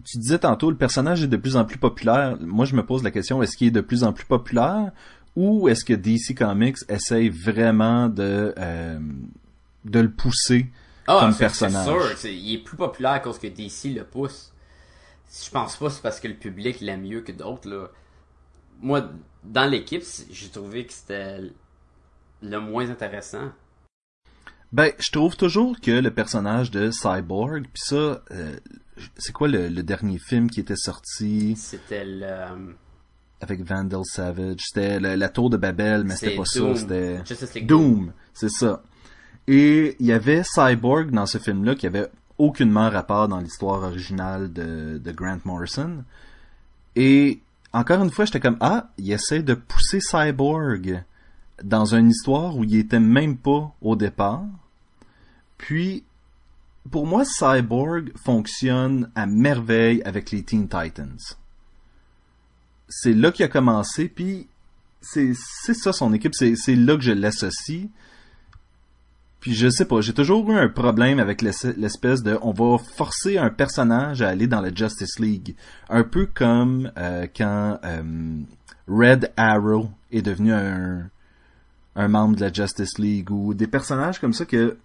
[0.05, 2.37] tu disais tantôt, le personnage est de plus en plus populaire.
[2.39, 4.91] Moi, je me pose la question, est-ce qu'il est de plus en plus populaire
[5.35, 8.99] ou est-ce que DC Comics essaye vraiment de, euh,
[9.83, 10.67] de le pousser
[11.05, 11.87] comme Ah, c'est- personnage?
[12.15, 14.53] C'est sûr, il est plus populaire à cause que DC le pousse.
[15.43, 17.87] Je pense pas que c'est parce que le public l'aime mieux que d'autres, là.
[18.81, 19.09] Moi,
[19.43, 21.39] dans l'équipe, j'ai trouvé que c'était
[22.41, 23.51] le moins intéressant.
[24.71, 28.55] Ben, je trouve toujours que le personnage de Cyborg, puis ça, euh,
[29.17, 31.55] c'est quoi le, le dernier film qui était sorti?
[31.57, 32.23] C'était le...
[32.23, 32.73] euh,
[33.41, 34.61] avec Vandal Savage?
[34.61, 36.75] C'était la, la Tour de Babel, mais c'était pas Doom.
[36.75, 38.81] ça, c'était Doom, c'est ça.
[39.47, 44.51] Et il y avait Cyborg dans ce film-là qui avait aucunement rapport dans l'histoire originale
[44.51, 46.03] de, de Grant Morrison.
[46.95, 47.39] Et
[47.73, 51.03] encore une fois, j'étais comme ah, il essaie de pousser Cyborg
[51.63, 54.43] dans une histoire où il était même pas au départ.
[55.57, 56.03] Puis
[56.91, 61.17] pour moi, Cyborg fonctionne à merveille avec les Teen Titans.
[62.87, 64.47] C'est là qu'il a commencé, puis
[65.01, 67.87] c'est ça son équipe, c'est là que je l'associe.
[69.39, 73.37] Puis je sais pas, j'ai toujours eu un problème avec l'espèce de on va forcer
[73.37, 75.55] un personnage à aller dans la Justice League,
[75.89, 78.39] un peu comme euh, quand euh,
[78.87, 84.45] Red Arrow est devenu un membre de la Justice League ou des personnages comme ça
[84.45, 84.77] que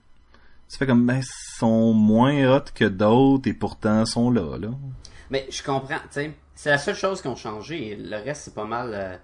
[0.70, 1.20] tu fais comme ben
[1.58, 4.70] sont moins hot que d'autres et pourtant sont là là.
[5.30, 6.34] Mais je comprends, tu sais.
[6.54, 7.96] C'est la seule chose qui ont changé.
[7.96, 9.16] Le reste, c'est pas mal euh,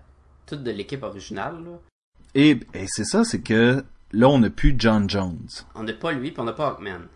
[0.46, 1.78] tout de l'équipe originale, là.
[2.34, 5.48] Et, et c'est ça, c'est que là on n'a plus John Jones.
[5.74, 7.06] On n'a pas lui, puis on n'a pas Hawkman.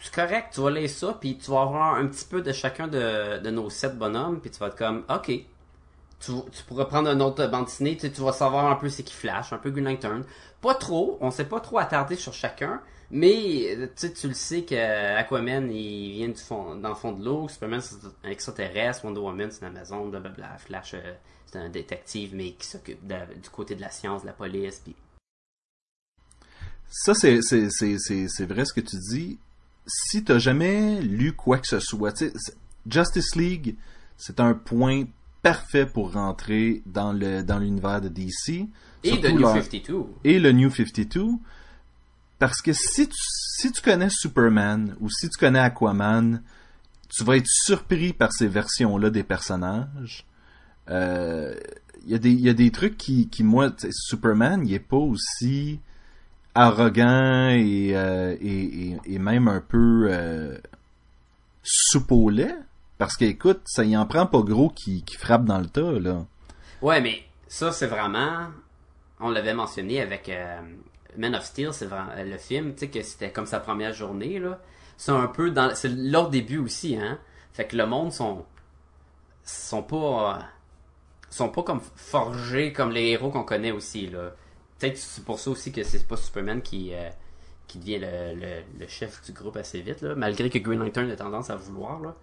[0.00, 2.88] C'est correct, tu vas lire ça, puis tu vas avoir un petit peu de chacun
[2.88, 5.26] de, de nos sept bonhommes, puis tu vas être comme, ok.
[5.26, 9.02] Tu, tu pourras prendre un autre bande dessinée, tu, tu vas savoir un peu c'est
[9.02, 10.24] qui flash, un peu Green Lantern.
[10.60, 12.80] Pas trop, on s'est pas trop attardé sur chacun,
[13.10, 17.48] mais tu le sais que Aquaman, il vient du fond, dans le fond de l'eau,
[17.48, 21.14] Superman c'est un extraterrestre, Wonder Woman c'est une Amazon, blablabla, Flash euh,
[21.46, 24.82] c'est un détective, mais qui s'occupe du côté de la science, de la police,
[26.88, 29.38] Ça, c'est, vrai ce que tu dis.
[29.86, 32.22] Si t'as jamais lu quoi que ce soit,
[32.88, 33.76] Justice League,
[34.16, 35.04] c'est un point
[35.42, 38.68] parfait pour rentrer dans le dans l'univers de DC.
[39.02, 40.04] Et Surtout New leur- 52.
[40.24, 41.30] et le New 52.
[42.40, 46.42] Parce que si tu, si tu connais Superman ou si tu connais Aquaman,
[47.08, 50.26] tu vas être surpris par ces versions-là des personnages.
[50.88, 51.54] Euh,
[52.06, 54.78] Il y, a des- il y a des trucs qui, qui moi, Superman, il est
[54.78, 55.78] pas aussi
[56.54, 60.56] arrogant et, euh, et, et, même un peu euh,
[62.30, 62.56] lait.
[62.96, 66.24] Parce qu'écoute, ça y en prend pas gros qui, qui frappe dans le tas, là.
[66.80, 68.46] Ouais, mais ça, c'est vraiment.
[69.20, 70.60] On l'avait mentionné avec euh,
[71.16, 74.38] Man of Steel, c'est vraiment le film, tu sais, que c'était comme sa première journée,
[74.38, 74.60] là.
[74.96, 75.74] C'est un peu dans.
[75.74, 77.18] C'est leur début aussi, hein.
[77.52, 78.44] Fait que le monde sont.
[79.44, 80.36] sont pas.
[80.36, 80.42] euh,
[81.30, 84.32] sont pas comme forgés comme les héros qu'on connaît aussi, là.
[84.78, 86.94] Peut-être c'est pour ça aussi que c'est pas Superman qui.
[86.94, 87.10] euh,
[87.70, 91.50] qui devient le, chef du groupe assez vite, là, malgré que Green Lantern a tendance
[91.50, 92.00] à vouloir.
[92.00, 92.16] Là.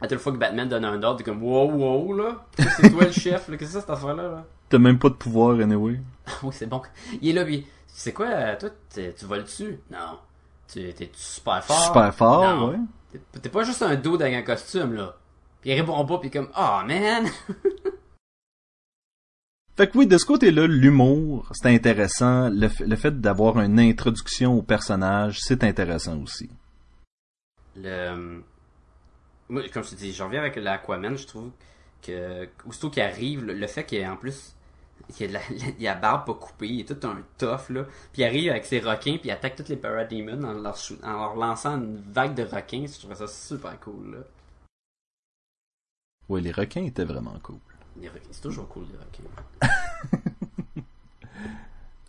[0.00, 2.46] À toute fois que Batman donne un ordre, comme wow, wow, là.
[2.76, 3.46] C'est toi le chef.
[3.46, 4.22] Qu'est-ce que c'est cette affaire-là?
[4.22, 4.46] Là?
[4.72, 6.00] T'as même pas de pouvoir, anyway.
[6.42, 6.80] oui, c'est bon.
[7.20, 9.78] Il est là, puis c'est quoi, euh, toi, tu voles dessus?
[9.90, 10.18] Non.
[10.72, 11.84] Tu t'es super fort?
[11.88, 12.70] Super fort, Non.
[12.70, 12.78] ouais.
[13.42, 15.14] T'es- pas juste un dos avec un costume, là.
[15.60, 17.26] Puis il répond pas, puis comme, oh man!
[19.76, 22.48] Fait que oui, de ce côté-là, l'humour, c'est intéressant.
[22.50, 26.50] Le, le fait d'avoir une introduction au personnage, c'est intéressant aussi.
[27.76, 28.42] le
[29.48, 31.50] moi comme je te dis j'en reviens avec l'Aquaman je trouve
[32.00, 34.54] que aussitôt qu'il arrive le, le fait qu'il y ait en plus
[35.08, 35.40] il y a la,
[35.78, 38.50] il a la barbe pas coupée il est tout un tough là puis il arrive
[38.50, 41.76] avec ses requins puis il attaque tous les parademons en leur, chou- en leur lançant
[41.76, 44.18] une vague de requins je trouve ça super cool là
[46.28, 47.56] Ouais, les requins étaient vraiment cool.
[48.00, 49.72] les requins c'est toujours cool les requins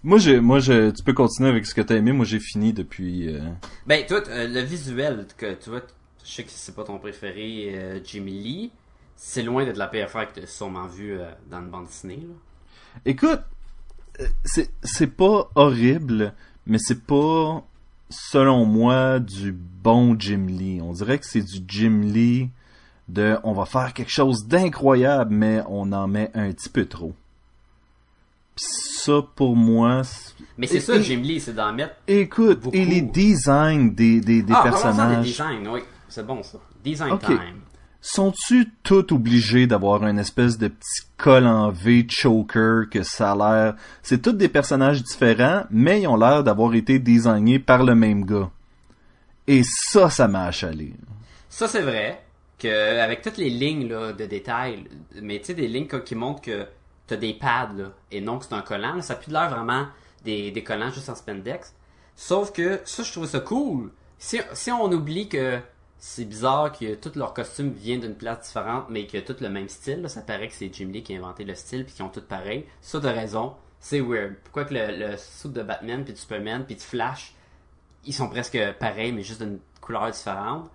[0.05, 2.11] Moi, je, moi, je, tu peux continuer avec ce que t'as aimé.
[2.11, 3.33] Moi, j'ai fini depuis.
[3.33, 3.39] euh,
[3.87, 5.81] ben toi euh, le visuel que tu vois
[6.25, 8.71] je sais que c'est pas ton préféré euh, Jimmy Lee
[9.15, 11.17] c'est loin d'être la pire affaire que tu as sûrement vu
[11.49, 12.33] dans une bande dessinée là.
[13.05, 13.41] Écoute,
[14.19, 16.33] euh, c'est, c'est pas horrible,
[16.67, 17.63] mais c'est pas,
[18.09, 20.79] selon moi, du bon Jim Lee.
[20.81, 22.49] On dirait que c'est du Jim Lee
[23.09, 27.13] de, on va faire quelque chose d'incroyable, mais on en met un petit peu trop.
[28.55, 32.75] Pis ça, pour moi, c'est- mais c'est ça Jim Lee c'est d'en mettre écoute, Beaucoup.
[32.77, 35.25] et les designs des, des, des ah, personnages.
[35.25, 35.81] des designs, oui.
[36.07, 36.59] C'est bon, ça.
[36.83, 37.25] Design Ok.
[37.25, 37.59] time.
[38.05, 43.35] Sont-tu tous obligés d'avoir une espèce de petit col en V choker que ça a
[43.35, 43.75] l'air...
[44.01, 48.25] C'est tous des personnages différents, mais ils ont l'air d'avoir été designés par le même
[48.25, 48.49] gars.
[49.47, 50.91] Et ça, ça m'a achalé.
[51.47, 52.21] Ça, c'est vrai
[52.59, 54.83] que avec toutes les lignes de détails,
[55.21, 56.67] mais tu sais, des lignes qui montrent que
[57.07, 59.85] t'as des pads, et non que c'est un collant, ça a plus l'air vraiment
[60.25, 61.73] des, collants juste en spandex.
[62.17, 63.91] Sauf que ça, je trouve ça cool.
[64.17, 65.61] Si on oublie que
[66.05, 69.69] c'est bizarre que tous leurs costumes viennent d'une place différente, mais que tout le même
[69.69, 72.03] style, là, ça paraît que c'est Jim Lee qui a inventé le style, puis qu'ils
[72.03, 72.65] ont tout pareil.
[72.81, 74.35] Ça, de raison, c'est weird.
[74.43, 77.33] Pourquoi que le, le suit de Batman, puis de Superman, puis de Flash,
[78.03, 80.69] ils sont presque pareils, mais juste d'une couleur différente?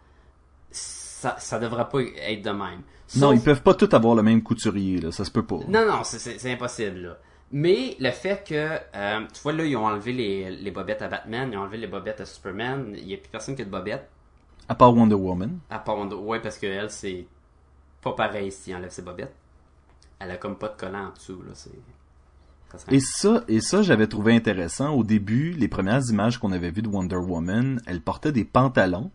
[0.71, 2.81] Ça, ça devrait pas être de même.
[3.17, 5.13] Non, ils peuvent pas tous avoir le même couturier, là.
[5.13, 5.59] Ça se peut pas.
[5.69, 7.19] non, non, c'est- impossible, là.
[7.53, 11.09] Mais le fait que, euh, tu vois, là, ils ont enlevé les, les bobettes à
[11.09, 13.67] Batman, ils ont enlevé les bobettes à Superman, il y a plus personne qui a
[13.67, 14.09] de bobettes,
[14.69, 15.59] À part Wonder Woman.
[15.71, 17.27] à part Wonder Ouais, parce que elle, c'est
[18.03, 19.35] pas pareil si enlève ses bobettes.
[20.19, 21.71] Elle a comme pas de collant en dessous, là, c'est...
[22.91, 24.91] Et ça, et ça, j'avais trouvé intéressant.
[24.91, 29.11] Au début, les premières images qu'on avait vues de Wonder Woman, elle portait des pantalons.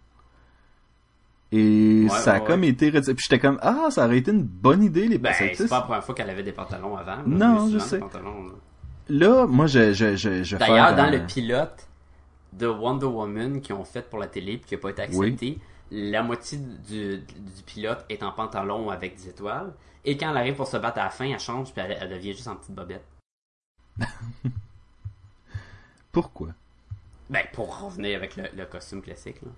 [1.52, 2.70] Et Ouais, ça a ouais, comme ouais.
[2.70, 2.92] été...
[2.92, 5.82] Puis j'étais comme, ah, ça aurait été une bonne idée, les Ben, c'est pas la
[5.84, 7.18] première fois qu'elle avait des pantalons avant.
[7.18, 7.24] là.
[7.28, 8.00] Non, je sais.
[8.00, 8.54] pantalons, là.
[9.10, 11.88] Là, moi, je, je, je, je D'ailleurs, dans le pilote
[12.58, 15.60] de Wonder Woman qu'ils ont fait pour la télé puis qui n'a pas été accepté,
[15.92, 19.74] la moitié du, du pilote est en pantalon avec des étoiles.
[20.06, 22.10] Et quand elle arrive pour se battre à la fin, elle change puis elle, elle
[22.10, 23.06] devient juste en petite bobette.
[26.12, 26.50] Pourquoi?
[27.30, 29.42] Ben, pour revenir avec le, le costume classique.
[29.42, 29.50] Là.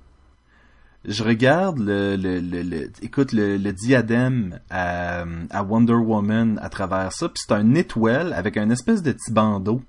[1.05, 6.69] Je regarde le, le, le, le- écoute, le, le diadème à, à Wonder Woman à
[6.69, 9.81] travers ça, puis c'est un étoile avec un espèce de petit bandeau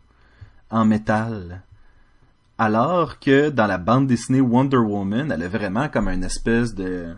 [0.70, 1.62] en métal.
[2.58, 7.14] Alors que dans la bande dessinée Wonder Woman, elle a vraiment comme une espèce de,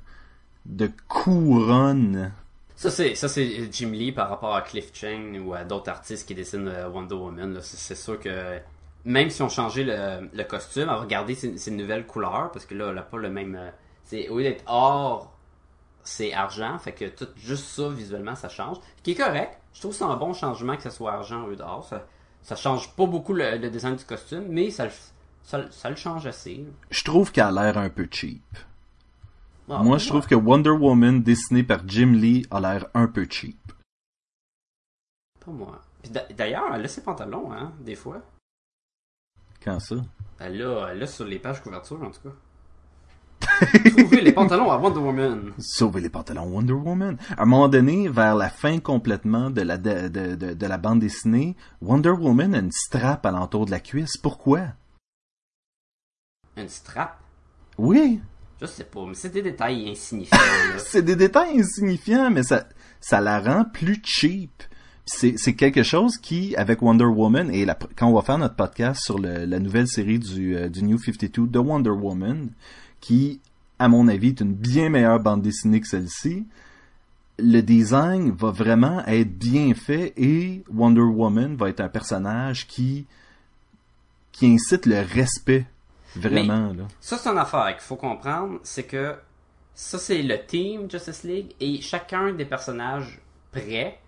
[0.66, 2.32] de couronne.
[2.74, 6.26] Ça, c'est, ça, c'est Jim Lee par rapport à Cliff Chang ou à d'autres artistes
[6.26, 7.58] qui dessinent euh, Wonder Woman.
[7.60, 8.58] C'est, sûr que
[9.04, 12.92] même si on changeait le, le costume, à regarder ses nouvelles couleurs, parce que là,
[12.92, 13.54] n'a pas le même.
[13.56, 13.70] euh,
[14.04, 15.36] c'est, au lieu d'être or,
[16.02, 16.78] c'est argent.
[16.78, 18.78] Fait que tout, juste ça, visuellement, ça change.
[18.98, 19.58] Ce qui est correct.
[19.72, 21.84] Je trouve que c'est un bon changement que ce soit argent lieu d'or.
[21.88, 22.06] Ça,
[22.42, 24.86] ça change pas beaucoup le, le design du costume, mais ça,
[25.48, 26.66] ça, le- ça le change assez.
[26.90, 28.42] Je trouve qu'elle a l'air un peu cheap.
[29.70, 33.26] Ah, Moi, je trouve que Wonder Woman dessinée par Jim Lee a l'air un peu
[33.28, 33.58] cheap.
[35.44, 35.80] Pas moi.
[36.36, 38.22] D'ailleurs, elle a ses pantalons, hein, des fois.
[39.64, 39.96] Quand ça?
[40.38, 42.34] Elle l'a, elle l'a sur les pages couverture, en tout cas.
[43.96, 45.52] Trouver les pantalons à Wonder Woman.
[45.58, 47.16] Sauver les pantalons Wonder Woman.
[47.36, 50.78] À un moment donné, vers la fin complètement de la, de, de, de, de la
[50.78, 54.16] bande dessinée, Wonder Woman a une strap à l'entour de la cuisse.
[54.16, 54.60] Pourquoi?
[56.58, 57.18] Une strap?
[57.78, 58.20] Oui,
[58.60, 60.36] Je sais pas, mais c'est des détails insignifiants.
[60.78, 62.66] c'est des détails insignifiants, mais ça,
[63.00, 64.50] ça la rend plus cheap.
[65.06, 68.56] C'est, c'est quelque chose qui, avec Wonder Woman, et la- quand on va faire notre
[68.56, 72.50] podcast sur le- la nouvelle série du, euh, du New 52 de Wonder Woman,
[73.00, 73.40] qui,
[73.78, 76.44] à mon avis, est une bien meilleure bande dessinée que celle-ci,
[77.38, 83.06] le design va vraiment être bien fait et Wonder Woman va être un personnage qui,
[84.32, 85.64] qui incite le respect,
[86.16, 86.84] vraiment, là.
[87.00, 89.16] Ça, c'est une affaire qu'il faut comprendre, c'est que
[89.74, 93.20] ça, c'est le team Justice League et chacun des personnages
[93.52, 93.98] prêts,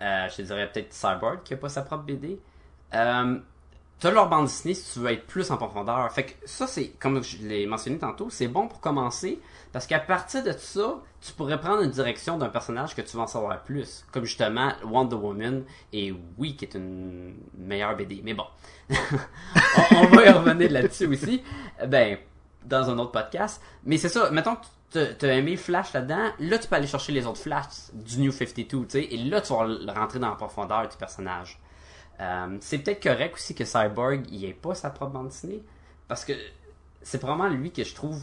[0.00, 2.38] euh, je te dirais peut-être Cyborg qui a pas sa propre BD,
[2.94, 3.38] euh,
[3.98, 6.10] t'as leur bande dessinée si tu veux être plus en profondeur.
[6.12, 9.40] Fait que ça, c'est, comme je l'ai mentionné tantôt, c'est bon pour commencer
[9.72, 13.22] parce qu'à partir de ça, tu pourrais prendre une direction d'un personnage que tu vas
[13.22, 14.04] en savoir plus.
[14.12, 18.20] Comme justement Wonder Woman et oui, qui est une meilleure BD.
[18.22, 18.44] Mais bon,
[18.90, 21.42] on, va y revenir là-dessus aussi.
[21.86, 22.18] Ben,
[22.64, 23.62] dans un autre podcast.
[23.84, 27.12] Mais c'est ça, mettons que t'as- t'as aimé Flash là-dedans, là tu peux aller chercher
[27.12, 30.36] les autres Flash du New 52, tu sais, et là tu vas rentrer dans la
[30.36, 31.58] profondeur du personnage.
[32.20, 35.62] Euh, c'est peut-être correct aussi que Cyborg il ait pas sa propre bande dessinée,
[36.08, 36.34] parce que
[37.02, 38.20] c'est probablement lui que je trouve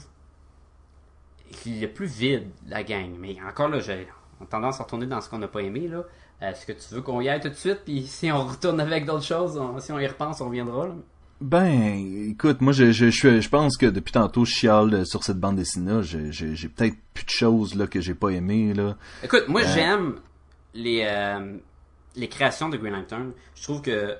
[1.65, 3.11] le plus vide, la gang.
[3.19, 4.07] Mais encore là, j'ai
[4.49, 6.03] tendance à retourner dans ce qu'on n'a pas aimé, là.
[6.41, 9.05] Est-ce que tu veux qu'on y aille tout de suite, puis si on retourne avec
[9.05, 10.93] d'autres choses, on- si on y repense, on reviendra, là?
[11.41, 15.23] Ben, écoute, moi, je, je, je, je pense que depuis tantôt, je chiale euh, sur
[15.23, 16.01] cette bande dessinée-là.
[16.01, 18.97] J'ai, j'ai, j'ai peut-être plus de choses là que j'ai pas aimées là.
[19.23, 19.73] Écoute, moi Euh.
[19.73, 20.15] j'aime
[20.73, 21.57] les euh,
[22.17, 23.31] les créations de Green Lantern.
[23.55, 24.15] Je trouve que tu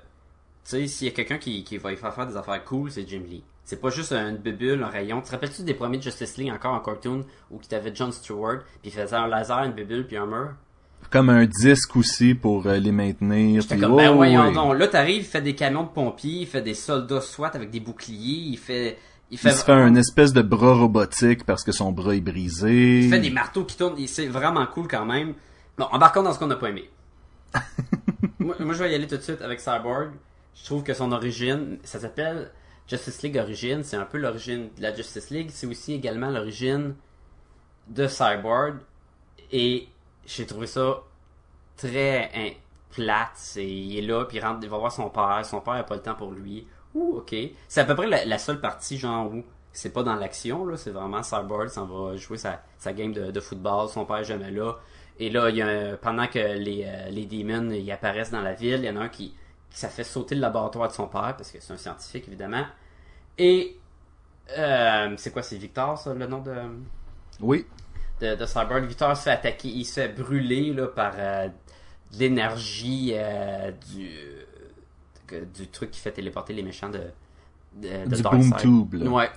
[0.64, 3.06] sais s'il y a quelqu'un qui, qui va y faire faire des affaires cool, c'est
[3.08, 3.44] Jim Lee.
[3.70, 5.22] C'est pas juste une bubule, un rayon.
[5.22, 8.62] Tu te rappelles-tu des premiers Justice League encore en cartoon où tu avais John Stewart,
[8.82, 10.54] puis il faisait un laser, une bubule, puis un mur?
[11.12, 13.62] Comme un disque aussi pour euh, les maintenir.
[13.62, 14.76] J'étais comme ouais, ben voyons donc.
[14.76, 17.80] Là t'arrives, il fait des camions de pompiers, il fait des soldats SWAT avec des
[17.80, 18.98] boucliers, il fait
[19.30, 22.22] il fait Il se fait un espèce de bras robotique parce que son bras est
[22.22, 23.02] brisé.
[23.02, 25.36] Il fait des marteaux qui tournent, c'est vraiment cool quand même.
[25.78, 26.90] Bon, embarquons dans ce qu'on n'a pas aimé.
[28.40, 30.10] moi, moi, je vais y aller tout de suite avec Cyborg.
[30.56, 32.50] Je trouve que son origine, ça s'appelle
[32.90, 33.84] Justice League Origine.
[33.84, 35.50] C'est un peu l'origine de la Justice League.
[35.52, 36.96] C'est aussi également l'origine
[37.88, 38.78] de Cyborg.
[39.52, 39.88] Et
[40.26, 41.02] j'ai trouvé ça
[41.78, 42.52] très hein,
[42.92, 43.56] plate.
[43.56, 45.42] Il est là, puis il rentre, il va voir son père.
[45.46, 46.68] Son père n'a pas le temps pour lui.
[46.96, 47.36] Ouh, ok.
[47.68, 50.76] C'est à peu près la, seule partie, genre, où c'est pas dans l'action, là.
[50.76, 53.88] C'est vraiment Cyborg s'en va jouer sa, game de, football.
[53.90, 54.78] Son père jamais là.
[55.20, 58.42] Et là, il y a un- pendant que les, euh, les demons ils apparaissent dans
[58.42, 59.36] la ville, il y en a un qui
[59.72, 62.66] ça fait sauter le laboratoire de son père, parce que c'est un scientifique, évidemment.
[63.38, 63.78] Et,
[64.58, 66.54] euh, c'est quoi, c'est Victor, ça, le nom de
[67.40, 67.66] Oui.
[68.20, 68.84] de, de Cyborg?
[68.86, 74.10] Victor se fait attaquer, il se fait brûler là, par euh, de l'énergie euh, du,
[75.54, 77.02] du truc qui fait téléporter les méchants de,
[77.76, 79.10] de, de Du boom tube, là.
[79.10, 79.30] Ouais.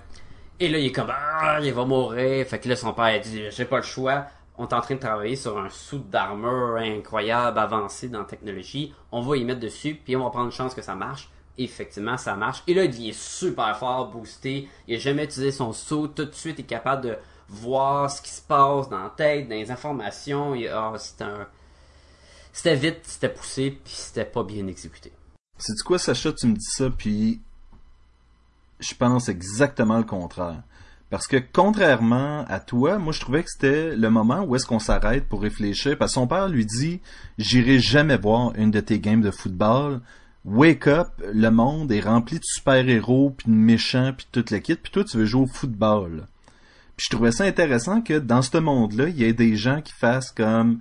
[0.58, 2.46] Et là, il est comme, ah, il va mourir.
[2.46, 4.26] Fait que là, son père, il dit, j'ai pas le choix.
[4.58, 8.94] On est en train de travailler sur un sou d'armure incroyable, avancé dans la technologie.
[9.10, 11.30] On va y mettre dessus, puis on va prendre une chance que ça marche.
[11.58, 12.62] Effectivement, ça marche.
[12.66, 14.68] Et là, il devient super fort, boosté.
[14.88, 16.06] Il a jamais utilisé son saut.
[16.08, 19.48] Tout de suite, il est capable de voir ce qui se passe dans la tête,
[19.48, 20.54] dans les informations.
[20.70, 21.46] Ah, c'était un...
[22.52, 25.12] C'était vite, c'était poussé, puis c'était pas bien exécuté.
[25.58, 27.40] C'est du quoi, Sacha, tu me dis ça, puis
[28.78, 30.62] je pense exactement le contraire.
[31.12, 34.78] Parce que contrairement à toi, moi je trouvais que c'était le moment où est-ce qu'on
[34.78, 35.98] s'arrête pour réfléchir.
[35.98, 37.02] Parce que son père lui dit
[37.36, 40.00] J'irai jamais voir une de tes games de football.
[40.46, 44.90] Wake up, le monde est rempli de super-héros, puis de méchants, puis toute l'équipe, puis
[44.90, 46.28] toi tu veux jouer au football.
[46.96, 49.92] Puis je trouvais ça intéressant que dans ce monde-là, il y ait des gens qui
[49.92, 50.80] fassent comme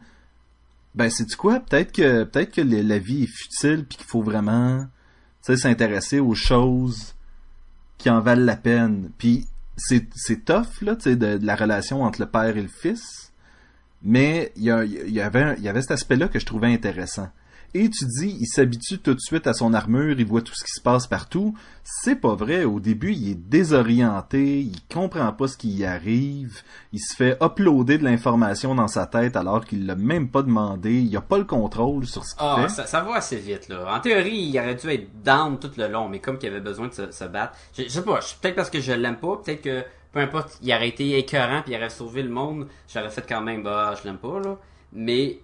[0.95, 1.59] ben c'est du quoi?
[1.59, 4.85] Peut-être que peut-être que la vie est futile puis qu'il faut vraiment
[5.45, 7.15] tu sais s'intéresser aux choses
[7.97, 9.45] qui en valent la peine puis
[9.77, 13.31] c'est c'est tough là de, de la relation entre le père et le fils
[14.03, 17.29] mais il y, y avait il y avait cet aspect là que je trouvais intéressant
[17.73, 20.63] et tu dis il s'habitue tout de suite à son armure il voit tout ce
[20.63, 21.53] qui se passe partout
[21.83, 26.61] c'est pas vrai au début il est désorienté il comprend pas ce qui y arrive
[26.93, 30.99] il se fait uploader de l'information dans sa tête alors qu'il l'a même pas demandé.
[30.99, 32.69] Il a pas le contrôle sur ce qu'il Ah, fait.
[32.69, 33.95] ça, ça va assez vite, là.
[33.95, 36.87] En théorie, il aurait dû être down tout le long, mais comme qu'il avait besoin
[36.89, 37.57] de se, se battre.
[37.77, 40.73] Je, je sais pas, peut-être parce que je l'aime pas, peut-être que, peu importe, il
[40.73, 44.07] aurait été écœurant puis il aurait sauvé le monde, j'aurais fait quand même, bah, je
[44.07, 44.57] l'aime pas, là.
[44.91, 45.39] Mais,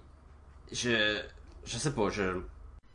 [0.73, 1.19] je,
[1.67, 2.41] je sais pas, je,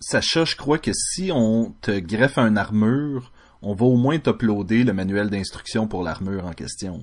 [0.01, 4.83] Sacha, je crois que si on te greffe un armure, on va au moins t'uploader
[4.83, 7.01] le manuel d'instruction pour l'armure en question.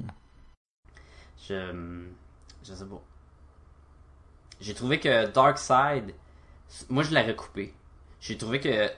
[1.47, 2.03] Je,
[2.63, 3.01] je sais pas.
[4.59, 6.13] J'ai trouvé que Darkseid,
[6.89, 7.74] moi je l'aurais coupé.
[8.20, 8.89] J'ai trouvé que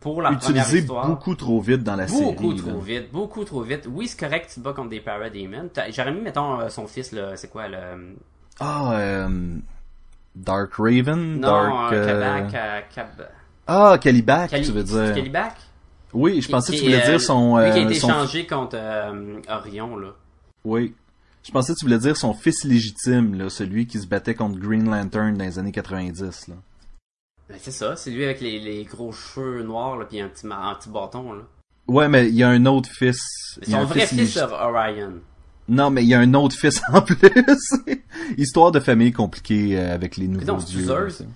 [0.00, 2.56] pour la première Utilisé histoire, beaucoup trop vite dans la beaucoup série.
[2.58, 2.84] trop là.
[2.84, 3.88] vite, beaucoup trop vite.
[3.90, 5.70] Oui, c'est correct, tu te bats contre des parademons.
[5.88, 8.14] J'aurais mis, mettons, euh, son fils, là, c'est quoi, le...
[8.60, 9.56] Ah, euh,
[10.36, 11.92] Dark Raven, Non, Dark...
[11.92, 12.06] euh, euh,
[12.40, 13.28] Kabak, euh, Kab...
[13.66, 15.14] Ah, Calibac, Cali- tu veux dire.
[15.14, 15.56] Calibac?
[16.12, 17.56] Oui, je pensais que tu voulais euh, dire son...
[17.58, 20.08] Lui qui a euh, été son- échangé contre euh, Orion, là.
[20.64, 20.94] Oui.
[21.42, 24.58] Je pensais que tu voulais dire son fils légitime, là, celui qui se battait contre
[24.58, 26.54] Green Lantern dans les années 90, là.
[27.48, 30.46] Ben, c'est ça, c'est lui avec les, les gros cheveux noirs, là, puis un petit,
[30.50, 31.42] un petit bâton, là.
[31.88, 33.58] Ouais, mais il y a un autre fils.
[33.62, 35.12] Son vrai fils, c'est Orion.
[35.68, 37.18] Non, mais il y a un autre fils en plus.
[38.36, 41.08] Histoire de famille compliquée euh, avec les nouveaux donc, c'est dieux.
[41.10, 41.26] C'est-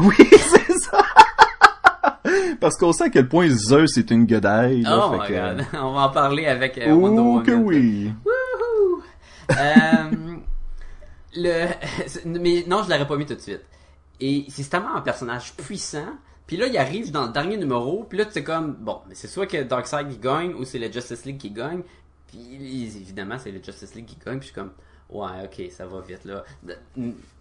[0.00, 1.02] oui, c'est ça.
[2.60, 4.82] Parce qu'on sait à quel point Zeus est une godaille.
[4.82, 7.42] là, Oh fait my que- god, on va en parler avec euh, Wonder Woman.
[7.44, 8.12] que oui.
[8.24, 9.02] Wouhou!
[9.50, 10.36] Euh,
[11.34, 11.66] le...
[12.26, 13.62] Mais non, je l'aurais pas mis tout de suite.
[14.20, 16.06] Et c'est tellement un personnage puissant.
[16.46, 18.04] Puis là, il arrive dans le dernier numéro.
[18.08, 20.92] Puis là, tu sais comme, bon, c'est soit que Darkseid qui gagne ou c'est le
[20.92, 21.82] Justice League qui gagne.
[22.32, 24.38] Puis évidemment, c'est le Justice League qui gagne.
[24.38, 24.72] Puis je suis comme,
[25.10, 26.44] ouais, ok, ça va vite là.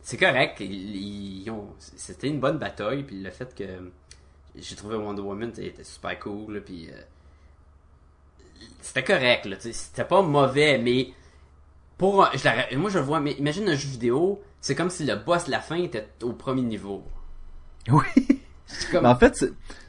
[0.02, 0.60] C'est correct.
[0.60, 3.04] ils- ont- C'était une bonne bataille.
[3.04, 3.64] Puis le fait que
[4.56, 6.56] j'ai trouvé Wonder Woman était super cool.
[6.56, 7.02] là, Puis euh,
[8.82, 9.46] c'était correct.
[9.46, 11.14] là, C'était pas mauvais, mais
[11.98, 12.32] pour moi
[12.90, 16.08] je vois mais imagine un jeu vidéo c'est comme si le boss la fin était
[16.24, 17.04] au premier niveau
[17.90, 18.41] Oui.
[19.06, 19.36] En fait,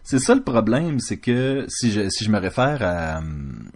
[0.04, 3.22] c'est- ça le problème, c'est que si je, si je me réfère à,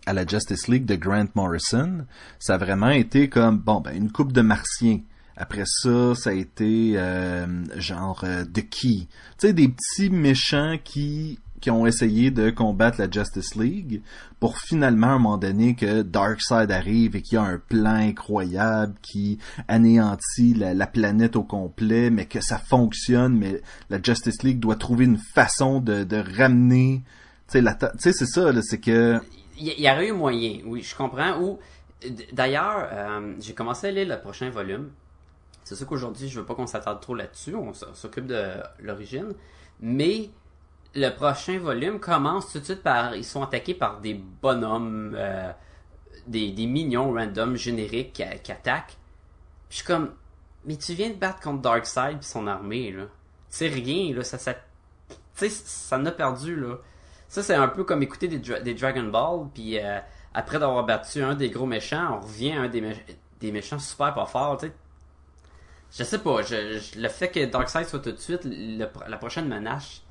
[0.06, 2.06] à la Justice League de Grant Morrison,
[2.38, 5.00] ça a vraiment été comme, bon, ben, une coupe de martiens.
[5.36, 7.46] Après ça, ça a été euh,
[7.76, 9.00] genre euh, Key.
[9.00, 9.06] Tu
[9.38, 14.00] sais, des petits méchants qui qui ont essayé de combattre la Justice League
[14.38, 17.96] pour finalement à un moment donné que Darkseid arrive et qu'il y a un plan
[17.96, 23.60] incroyable qui anéantit la, la planète au complet, mais que ça fonctionne, mais
[23.90, 26.06] la Justice League doit trouver une façon de,
[26.38, 27.02] ramener,
[27.50, 27.60] tu
[27.98, 29.20] sais, c'est ça, c'est que,
[29.58, 31.58] il y, y aurait eu moyen oui je comprends
[32.32, 34.90] d'ailleurs euh, j'ai commencé à lire le prochain volume.
[35.64, 39.32] C'est sûr qu'aujourd'hui je veux pas qu'on s'attarde trop là-dessus on s'occupe de l'origine
[39.80, 40.30] mais
[40.96, 45.52] le prochain volume commence tout de suite par ils sont attaqués par des bonhommes euh,
[46.26, 48.22] des, des mignons random génériques qui,
[48.52, 48.96] attaquent
[49.68, 50.12] Puis je suis comme,
[50.64, 53.04] mais tu viens de battre contre Darkseid puis son armée, là.
[53.48, 54.24] C'est rien, là.
[54.24, 54.54] Ça, ça,
[55.38, 56.76] tu ça en a perdu, là.
[57.28, 59.98] Ça, c'est un peu comme écouter des, Dra- des Dragon Ball, puis euh,
[60.34, 62.82] après d'avoir battu un des gros méchants, on revient à un des,
[63.40, 64.72] des méchants super pas forts, tu.
[65.92, 69.48] Je sais pas, je- le fait que Darkseid soit tout de suite le- la prochaine
[69.48, 70.02] menace,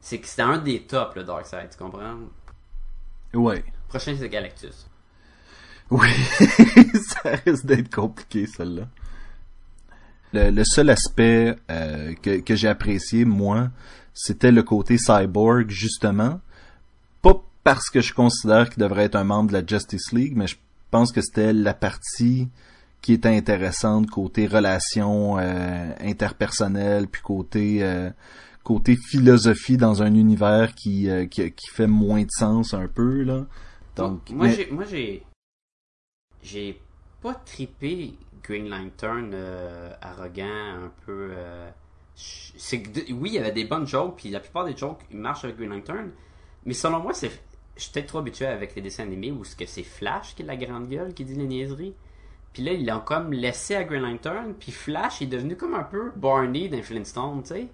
[0.00, 2.16] c'est que c'était un des tops, le Darkseid, tu comprends?
[3.34, 3.64] ouais.
[3.88, 4.86] Prochain, c'est Galactus.
[5.90, 6.08] Oui,
[7.06, 8.88] ça risque d'être compliqué, celle-là.
[10.34, 13.70] Le, le seul aspect euh, que, que j'ai apprécié, moi,
[14.12, 16.40] c'était le côté cyborg, justement.
[17.22, 20.46] Pas parce que je considère qu'il devrait être un membre de la Justice League, mais
[20.46, 20.56] je
[20.90, 22.48] pense que c'était la partie
[23.00, 28.10] qui était intéressante côté relations euh, interpersonnelles, puis côté euh,
[28.68, 33.22] côté philosophie dans un univers qui, euh, qui qui fait moins de sens un peu
[33.22, 33.46] là.
[33.96, 35.22] Donc, moi, mais- moi, j'ai,
[36.42, 36.78] j'ai
[37.22, 38.12] pas trippé
[38.42, 41.30] Green Lantern euh, arrogant, un peu.
[41.32, 41.70] euh,
[42.14, 45.56] c'est oui, il y avait des bonnes jokes, puis la plupart des jokes marchent avec
[45.56, 46.10] Green Lantern,
[46.66, 47.30] mais selon moi, c'est,
[47.74, 50.44] je suis peut-être trop habitué avec les dessins animés où que c'est Flash qui est
[50.46, 51.94] la grande gueule qui dit les niaiseries.
[52.52, 55.84] Puis là, ils l'ont comme laissé à Green Lantern, puis Flash est devenu comme un
[55.84, 57.68] peu Barney dans Flintstone, tu sais.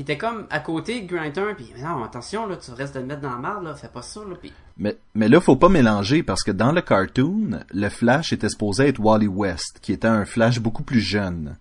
[0.00, 3.06] Il était comme à côté Lantern, puis mais non, attention, là, tu restes de le
[3.06, 5.68] mettre dans la merde, là, fais pas ça, là, puis Mais, mais là, faut pas
[5.68, 10.08] mélanger parce que dans le cartoon, le Flash était supposé être Wally West, qui était
[10.08, 11.58] un Flash beaucoup plus jeune.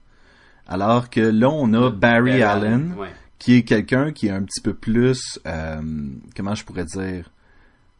[0.70, 3.10] Alors que là, on a Barry, Barry Allen, ouais.
[3.40, 5.82] qui est quelqu'un qui est un petit peu plus, euh,
[6.34, 7.30] comment je pourrais dire,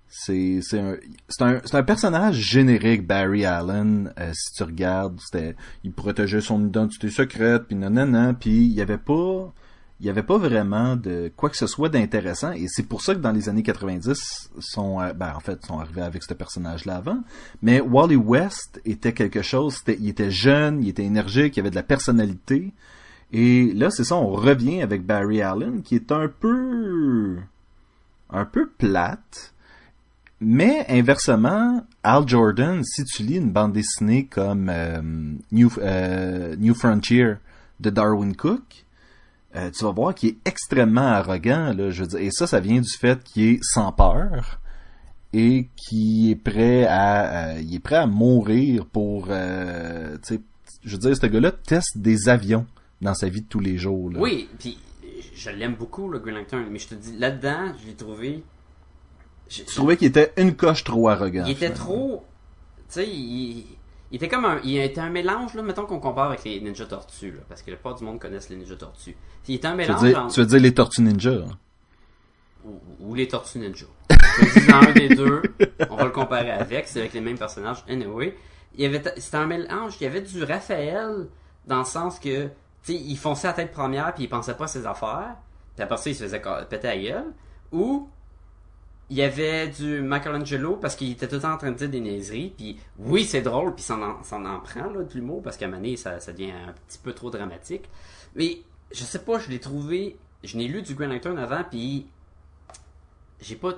[0.08, 0.96] c'est c'est un
[1.28, 6.42] c'est un c'est un personnage générique Barry Allen euh, si tu regardes c'était il protégeait
[6.42, 9.54] son identité secrète puis nanana puis il y avait pas
[10.00, 13.14] il y avait pas vraiment de quoi que ce soit d'intéressant et c'est pour ça
[13.14, 16.86] que dans les années 90 sont euh, ben en fait sont arrivés avec ce personnage
[16.86, 17.20] là avant.
[17.62, 21.76] Mais Wally West était quelque chose il était jeune il était énergique il avait de
[21.76, 22.74] la personnalité.
[23.34, 27.38] Et là c'est ça on revient avec Barry Allen qui est un peu
[28.30, 29.54] un peu plate.
[30.42, 35.02] Mais inversement, Al Jordan, si tu lis une bande dessinée comme euh,
[35.52, 37.34] New, euh, New Frontier
[37.82, 38.86] de Darwin Cook,
[39.56, 41.74] euh, tu vas voir qu'il est extrêmement arrogant.
[41.74, 44.60] Là, je veux dire, et ça, ça vient du fait qu'il est sans peur
[45.34, 50.42] et qui est prêt à, euh, il est prêt à mourir pour, euh, tu sais,
[50.84, 52.66] je veux dire, ce gars-là teste des avions
[53.02, 54.12] dans sa vie de tous les jours.
[54.12, 54.20] Là.
[54.20, 54.78] Oui, puis
[55.36, 58.44] je l'aime beaucoup, le Green Lantern, mais je te dis, là-dedans, je l'ai trouvé...
[59.50, 61.46] Je, Je trouvais qu'il était une coche trop arrogant.
[61.46, 62.24] il était trop...
[62.88, 63.66] Tu sais, il,
[64.12, 64.60] il était comme un...
[64.64, 67.72] Il était un mélange, là, mettons qu'on compare avec les Ninja Tortues, là, parce que
[67.72, 69.16] la plupart du monde connaissent les Ninja Tortues.
[69.48, 71.32] Il était un Tu mélange veux, dire, entre- tu veux dire les Tortues Ninja?
[71.32, 71.58] hein?
[72.66, 73.86] ou, ou les Tortues Ninja.
[74.36, 75.42] Choisis un des deux,
[75.90, 77.84] on va le comparer avec, c'est avec les mêmes personnages.
[77.90, 78.36] Anyway,
[78.76, 81.28] il y avait, c'était un mélange, il y avait du Raphaël,
[81.68, 82.50] dans le sens que, tu
[82.84, 85.36] sais, il fonçait à tête première puis il pensait pas à ses affaires,
[85.76, 87.26] puis après ça, il se faisait péter la gueule,
[87.72, 88.10] ou
[89.10, 91.90] il y avait du Michelangelo parce qu'il était tout le temps en train de dire
[91.90, 95.58] des niaiseries, puis oui, c'est drôle, puis ça en, en prend, là, de l'humour, parce
[95.58, 97.90] qu'à donné, ça, ça devient un petit peu trop dramatique.
[98.36, 98.60] Mais,
[98.92, 102.08] je sais pas, je l'ai trouvé, je n'ai lu du Green Lantern avant, puis
[103.42, 103.74] j'ai pas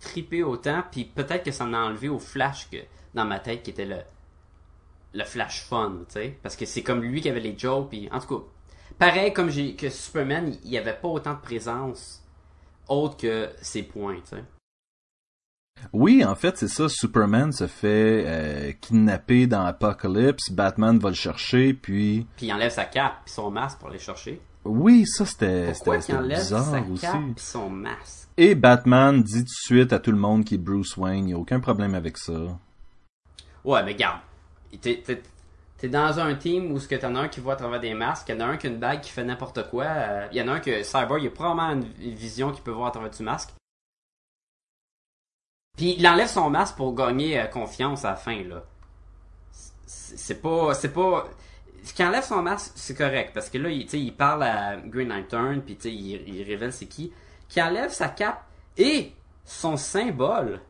[0.00, 2.78] trippé autant, puis peut-être que ça en a enlevé au Flash que
[3.14, 3.98] dans ma tête qui était le
[5.14, 8.08] le Flash fun, tu sais, parce que c'est comme lui qui avait les jokes, puis
[8.10, 8.44] en tout cas,
[8.98, 12.24] pareil comme j'ai que Superman, il y avait pas autant de présence
[12.88, 14.36] autre que ses points, tu.
[15.92, 16.88] Oui, en fait, c'est ça.
[16.88, 20.50] Superman se fait euh, kidnapper dans Apocalypse.
[20.50, 22.26] Batman va le chercher, puis...
[22.36, 24.40] Puis il enlève sa cape puis son masque pour aller chercher.
[24.64, 27.02] Oui, ça, c'était bizarre sa aussi.
[27.02, 28.28] cape puis son masque?
[28.36, 31.18] Et Batman dit tout de suite à tout le monde qu'il est Bruce Wayne.
[31.24, 32.32] Il n'y a aucun problème avec ça.
[33.64, 34.18] Ouais, mais garde,
[34.80, 35.22] t'es t'es-
[35.78, 37.94] t'es dans un team où ce que t'en as un qui voit à travers des
[37.94, 40.26] masques, il y en a un qui a une bague qui fait n'importe quoi, euh,
[40.32, 42.70] il y en a un que Cyborg, il a probablement une une vision qu'il peut
[42.72, 43.50] voir à travers du masque.
[45.76, 48.62] Puis il enlève son masque pour gagner euh, confiance à la fin là.
[49.86, 51.28] C'est pas c'est pas
[51.94, 55.60] qu'il enlève son masque, c'est correct parce que là il il parle à Green Lantern
[55.62, 57.12] puis il, il révèle c'est qui,
[57.48, 58.44] qui enlève sa cape
[58.76, 59.12] et
[59.44, 60.60] son symbole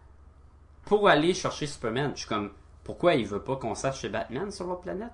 [0.84, 2.12] pour aller chercher Superman.
[2.14, 2.50] Je suis comme
[2.82, 5.12] pourquoi il veut pas qu'on sache chez Batman sur l'autre planète?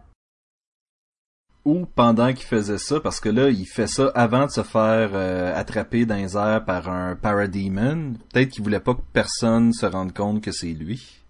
[1.67, 5.11] Ou pendant qu'il faisait ça, parce que là, il fait ça avant de se faire
[5.13, 8.15] euh, attraper dans les airs par un Parademon.
[8.33, 11.21] Peut-être qu'il voulait pas que personne se rende compte que c'est lui.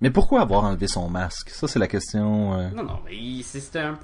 [0.00, 1.50] Mais pourquoi avoir enlevé son masque?
[1.50, 2.54] Ça, c'est la question...
[2.54, 2.70] euh.
[2.70, 3.98] Non, non, mais c'était un.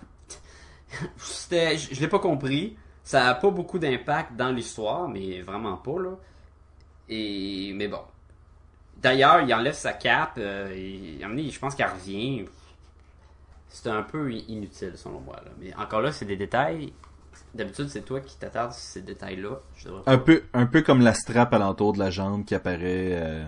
[1.19, 1.79] C'était.
[1.79, 2.77] Je je l'ai pas compris.
[3.05, 6.11] Ça a pas beaucoup d'impact dans l'histoire, mais vraiment pas, là.
[7.09, 7.73] Et.
[7.75, 8.01] Mais bon.
[9.01, 10.39] D'ailleurs, il enlève sa cape.
[10.39, 12.47] euh, je pense qu'elle revient.
[13.73, 15.51] C'était un peu inutile, selon moi, là.
[15.59, 16.93] Mais encore là, c'est des détails.
[17.55, 19.61] D'habitude, c'est toi qui t'attardes sur ces détails-là.
[20.07, 23.17] Un peu, un peu comme la strap alentour de la jambe qui apparaît...
[23.19, 23.45] euh.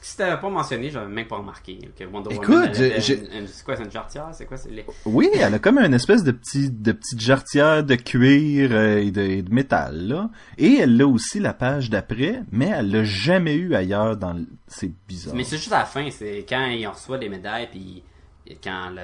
[0.00, 2.72] Si t'avais pas mentionné, j'avais même pas remarqué que Wonder Écoute, Woman.
[2.72, 4.28] C'est quoi, c'est une jarretière?
[4.32, 4.86] C'est quoi, les.
[5.04, 9.10] Oui, elle a comme une espèce de petit, de petite jarretière de cuir euh, et
[9.10, 10.30] de, et de métal, là.
[10.56, 14.46] Et elle a aussi la page d'après, mais elle l'a jamais eu ailleurs dans le...
[14.68, 15.34] C'est bizarre.
[15.34, 18.02] Mais c'est juste à la fin, c'est quand il reçoit les médailles, puis
[18.46, 19.02] et quand le,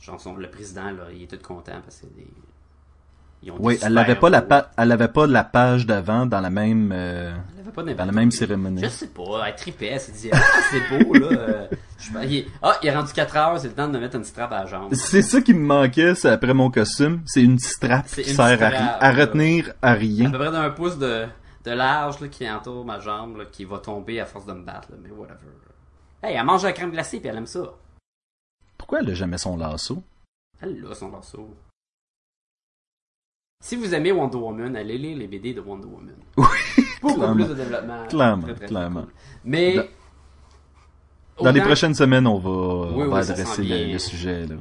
[0.00, 2.26] genre son- le président, là, il est tout content parce que des-
[3.42, 6.26] ils ont Oui, elle super avait pas la pa- elle avait pas la page d'avant
[6.26, 8.82] dans la même euh, Elle avait pas dans la même cérémonie.
[8.82, 10.38] Je sais pas, elle tripait, elle s'est dit, ah,
[10.72, 11.26] c'est beau, là.
[11.30, 11.66] euh,
[11.98, 13.92] je sais pas, il est- ah, il est rendu 4 heures, c'est le temps de
[13.92, 14.92] me mettre une strap à la jambe.
[14.94, 18.44] C'est ça qui me manquait, c'est après mon costume, c'est une strap qui une sert
[18.44, 20.30] à, strap, à retenir à À rien.
[20.32, 21.26] peu près d'un pouce de,
[21.64, 24.64] de large, là, qui entoure ma jambe, là, qui va tomber à force de me
[24.64, 25.36] battre, là, mais whatever.
[26.24, 27.60] Hey, elle mange la crème glacée, puis elle aime ça.
[28.88, 30.02] Pourquoi elle a jamais son lasso?
[30.62, 31.54] Elle a son lasso.
[33.62, 36.14] Si vous aimez Wonder Woman, allez lire les BD de Wonder Woman.
[36.38, 36.46] Oui,
[37.02, 38.06] Beaucoup plus de développement.
[38.08, 39.02] Clairement, Très, très, très clairement.
[39.02, 39.12] cool.
[39.44, 39.74] Mais.
[41.36, 43.62] Dans- Dans les prochaines semaines, on va, on va oui, adresser
[43.92, 44.56] le, sujet là.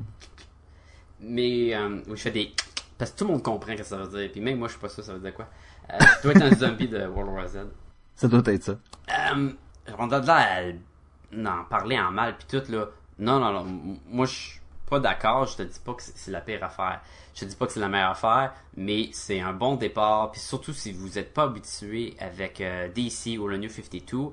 [1.21, 1.73] Mais.
[1.73, 2.51] euh, oui, je fais des.
[2.97, 4.29] Parce que tout le monde comprend ce que ça veut dire.
[4.29, 5.47] Puis même moi, je suis pas sûr ça veut dire quoi.
[5.89, 7.59] Euh, tu dois être un zombie de World War Z.
[8.15, 8.73] Ça doit être ça.
[8.73, 9.51] Euh,
[9.97, 10.71] on a de là à
[11.31, 12.87] n'en parler en mal puis tout là.
[13.19, 14.59] Non non non, moi je suis
[14.89, 17.01] pas d'accord, je te dis pas que c'est la pire affaire.
[17.35, 20.39] Je te dis pas que c'est la meilleure affaire, mais c'est un bon départ puis
[20.39, 24.29] surtout si vous êtes pas habitué avec euh, DC ou le New 52,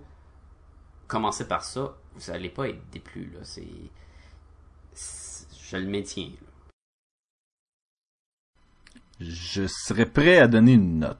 [1.08, 3.66] commencez par ça, vous allez pas être déplu là, c'est
[5.70, 6.28] je le maintiens.
[6.28, 6.48] là.
[9.20, 11.18] Je serais prêt à donner une note.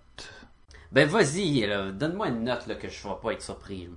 [0.92, 3.86] Ben vas-y, là, donne-moi une note là que je vais pas être surpris.
[3.86, 3.92] là.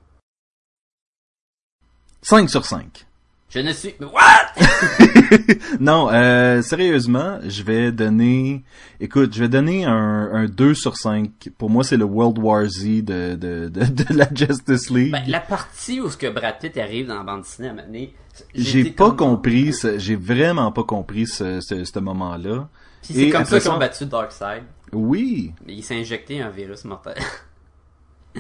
[2.22, 3.06] 5 sur 5.
[3.50, 4.54] Je ne suis What?
[5.80, 8.64] Non, euh, sérieusement, je vais donner,
[9.00, 11.50] écoute, je vais donner un, un 2 sur 5.
[11.58, 15.12] Pour moi, c'est le World War Z de, de, de, de la Justice League.
[15.14, 18.14] Ben, la partie où ce que Brad Pitt arrive dans la bande dessinée à donné,
[18.54, 22.68] j'ai pas comme- compris, ce- j'ai vraiment pas compris ce, ce, ce moment-là.
[23.02, 24.64] Puis c'est comme ça qu'ils ont battu Darkseid.
[24.92, 27.16] Oui, il s'est injecté un virus mortel.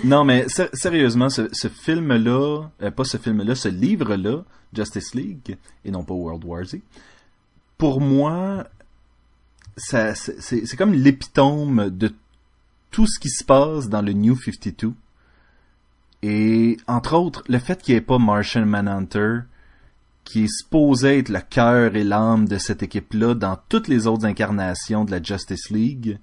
[0.03, 4.43] Non, mais sé- sérieusement, ce, ce film-là, euh, pas ce film-là, ce livre-là,
[4.73, 6.77] Justice League, et non pas World War Z,
[7.77, 8.67] pour moi,
[9.75, 12.13] ça, c'est comme l'épitome de
[12.91, 14.93] tout ce qui se passe dans le New 52.
[16.23, 19.41] Et, entre autres, le fait qu'il n'y ait pas Martian Manhunter,
[20.23, 24.25] qui est supposé être le cœur et l'âme de cette équipe-là dans toutes les autres
[24.25, 26.17] incarnations de la Justice League,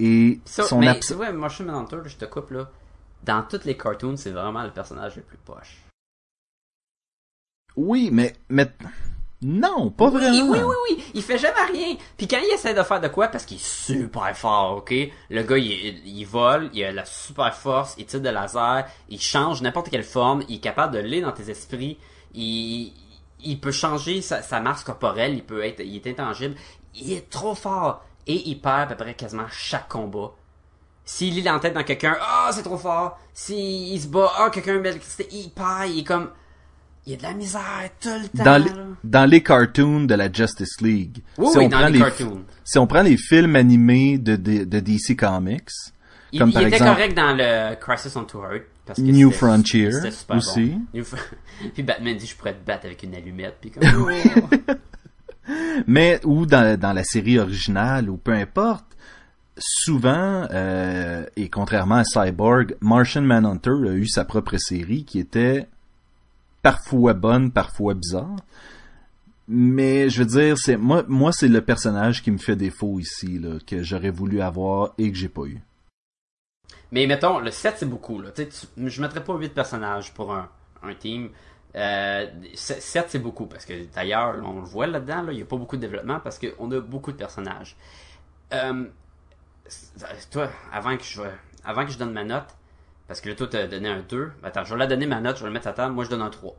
[0.00, 1.18] et Ça, son absence...
[1.34, 2.70] Martian Manhunter, je te coupe là.
[3.26, 5.82] Dans toutes les cartoons, c'est vraiment le personnage le plus poche.
[7.76, 8.70] Oui, mais, mais,
[9.42, 10.50] non, pas Oui, vraiment.
[10.52, 11.04] oui, oui, oui.
[11.14, 11.96] Il fait jamais rien.
[12.16, 14.94] Puis quand il essaie de faire de quoi, parce qu'il est super fort, ok?
[15.28, 19.20] Le gars, il, il vole, il a la super force, il tire de laser, il
[19.20, 21.98] change n'importe quelle forme, il est capable de lire dans tes esprits,
[22.32, 22.92] il,
[23.44, 26.54] il peut changer sa, sa masse corporelle, il peut être, il est intangible.
[26.94, 28.04] Il est trop fort.
[28.28, 30.32] Et il perd à peu près quasiment chaque combat.
[31.08, 33.18] S'il lit la tête dans quelqu'un, ah, c'est trop fort.
[33.32, 36.30] S'il se bat, ah, quelqu'un met l'électricité, il perd, il est comme,
[37.06, 37.62] il y a de la misère
[38.00, 38.44] tout le temps.
[38.44, 41.18] dans, les, dans cartoons de la Justice League.
[41.38, 42.44] Oui, si oui, on dans prend les cartoons.
[42.64, 45.70] Si on prend les films animés de, de, de DC Comics,
[46.32, 48.64] Il, comme il par était exemple correct dans le Crisis on Two Earth.
[48.84, 50.66] Parce que New Frontier super aussi.
[50.70, 50.82] bon.
[50.94, 51.34] New Fr-
[51.74, 53.56] puis Batman dit je pourrais te battre avec une allumette.
[53.60, 54.72] Puis comme, oh.
[55.86, 58.95] mais ou dans, dans la série originale ou peu importe,
[59.58, 65.66] souvent euh, et contrairement à Cyborg, Martian Manhunter a eu sa propre série qui était
[66.62, 68.36] parfois bonne, parfois bizarre.
[69.48, 73.40] Mais je veux dire, c'est moi, moi c'est le personnage qui me fait défaut ici,
[73.66, 75.60] que j'aurais voulu avoir et que j'ai pas eu.
[76.90, 78.20] Mais mettons, le 7 c'est beaucoup.
[78.20, 78.30] Là.
[78.32, 78.46] Tu
[78.76, 80.48] je mettrais pas 8 personnages pour un,
[80.98, 81.30] team.
[81.76, 85.46] Euh, 7 c'est beaucoup parce que d'ailleurs, on le voit là-dedans, là, il n'y a
[85.46, 87.76] pas beaucoup de développement parce qu'on a beaucoup de personnages.
[88.52, 88.86] Euh,
[90.30, 91.22] toi, avant que je
[91.64, 92.46] avant que je donne ma note,
[93.08, 94.32] parce que là, toi, t'as donné un 2.
[94.42, 95.94] Attends, je vais la donner ma note, je vais le mettre à table.
[95.94, 96.54] Moi, je donne un 3.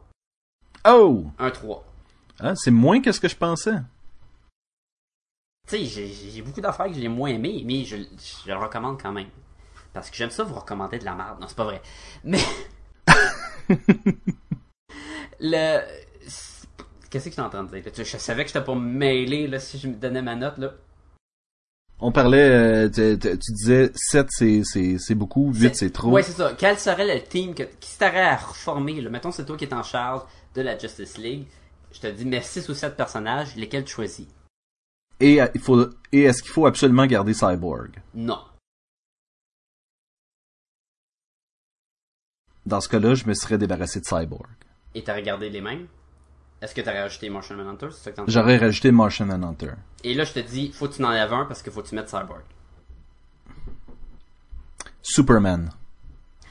[0.88, 1.26] Oh!
[1.40, 1.86] Un 3.
[2.40, 3.76] Ah, c'est moins que ce que je pensais.
[5.68, 9.12] Tu sais, j'ai- beaucoup d'affaires que j'ai moins aimées, mais je, je le recommande quand
[9.12, 9.28] même.
[9.94, 11.40] Parce que j'aime ça vous recommander de la merde.
[11.42, 11.82] Non, c'est pas vrai.
[12.24, 12.40] Mais.
[15.40, 15.80] le.
[17.10, 17.92] Qu'est-ce que je suis en train de dire?
[17.92, 20.58] Tu- Je savais que j'étais pas mêlé là, si je me donnais ma note.
[20.58, 20.72] là.
[22.00, 26.12] On parlait, euh, tu, disais 7 c'est, beaucoup, 8 c'est trop.
[26.12, 26.54] Ouais, c'est ça.
[26.56, 29.02] Quel serait le team que, qui t'aurait à reformer?
[29.02, 29.10] Là?
[29.10, 30.22] Mettons, c'est toi qui es en charge
[30.54, 31.48] de la Justice League.
[31.92, 34.28] Je te dis, mais 6 ou 7 personnages, lesquels tu choisis?
[35.20, 38.00] Et, euh, il faut, et est-ce qu'il faut absolument garder Cyborg?
[38.14, 38.40] Non.
[42.68, 44.50] Dans ce cas-là, je me serais débarrassé de Cyborg.
[44.94, 45.88] Et t'as regardé les mêmes?
[46.62, 47.88] Est-ce que t'aurais rajouté Martian Manhunter?
[47.92, 49.74] C'est ça que t'en J'aurais rajouté Martian Manhunter.
[50.04, 51.88] Et là, je te dis, faut que tu en enlèves un parce qu'il faut que
[51.88, 52.42] tu mettes Cyborg.
[55.02, 55.70] Superman.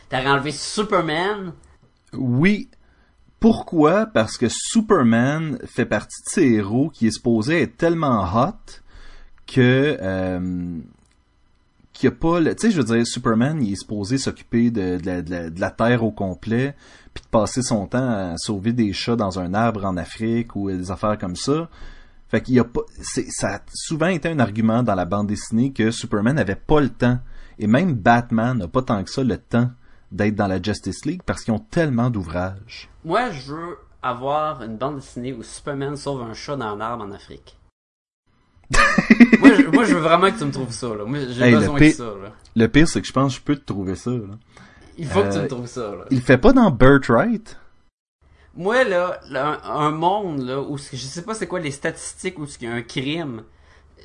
[0.09, 1.53] T'aurais enlevé Superman?
[2.13, 2.71] Oui.
[3.41, 4.07] Pourquoi?
[4.07, 8.81] Parce que Superman fait partie de ces héros qui est supposé être tellement hot
[9.47, 10.79] que euh,
[11.99, 14.99] Tu sais, je veux dire, Superman, il est supposé s'occuper de,
[15.59, 16.75] la, Terre au complet,
[17.15, 20.71] puis de passer son temps à sauver des chats dans un arbre en Afrique ou
[20.71, 21.69] des affaires comme ça.
[22.29, 22.67] Fait qu'il y a
[23.01, 26.89] Ça a souvent été un argument dans la bande dessinée que Superman n'avait pas le
[26.89, 27.19] temps.
[27.59, 29.71] Et même Batman n'a pas tant que ça le temps
[30.13, 32.91] d'être dans la Justice League parce qu'ils ont tellement d'ouvrages.
[33.05, 37.05] Moi, je veux avoir une bande dessinée où Superman sauve un chat dans un arbre
[37.05, 37.57] en Afrique.
[39.41, 40.89] Moi, je, moi, je veux vraiment que tu me trouves ça.
[40.89, 41.05] Là.
[41.05, 42.05] Moi, j'ai Hey, besoin de pire- ça.
[42.05, 42.33] Là.
[42.57, 44.11] Le pire, c'est que je pense que je peux te trouver ça.
[44.11, 44.37] là.
[44.99, 45.81] Il faut que tu Euh, me trouves ça.
[45.83, 46.05] Là.
[46.11, 47.59] Il le fait pas dans Birthright?
[48.55, 52.39] Moi, là, là, un, un monde là, où je sais pas c'est quoi les statistiques
[52.39, 53.43] où il y a un crime
[53.99, 54.03] euh,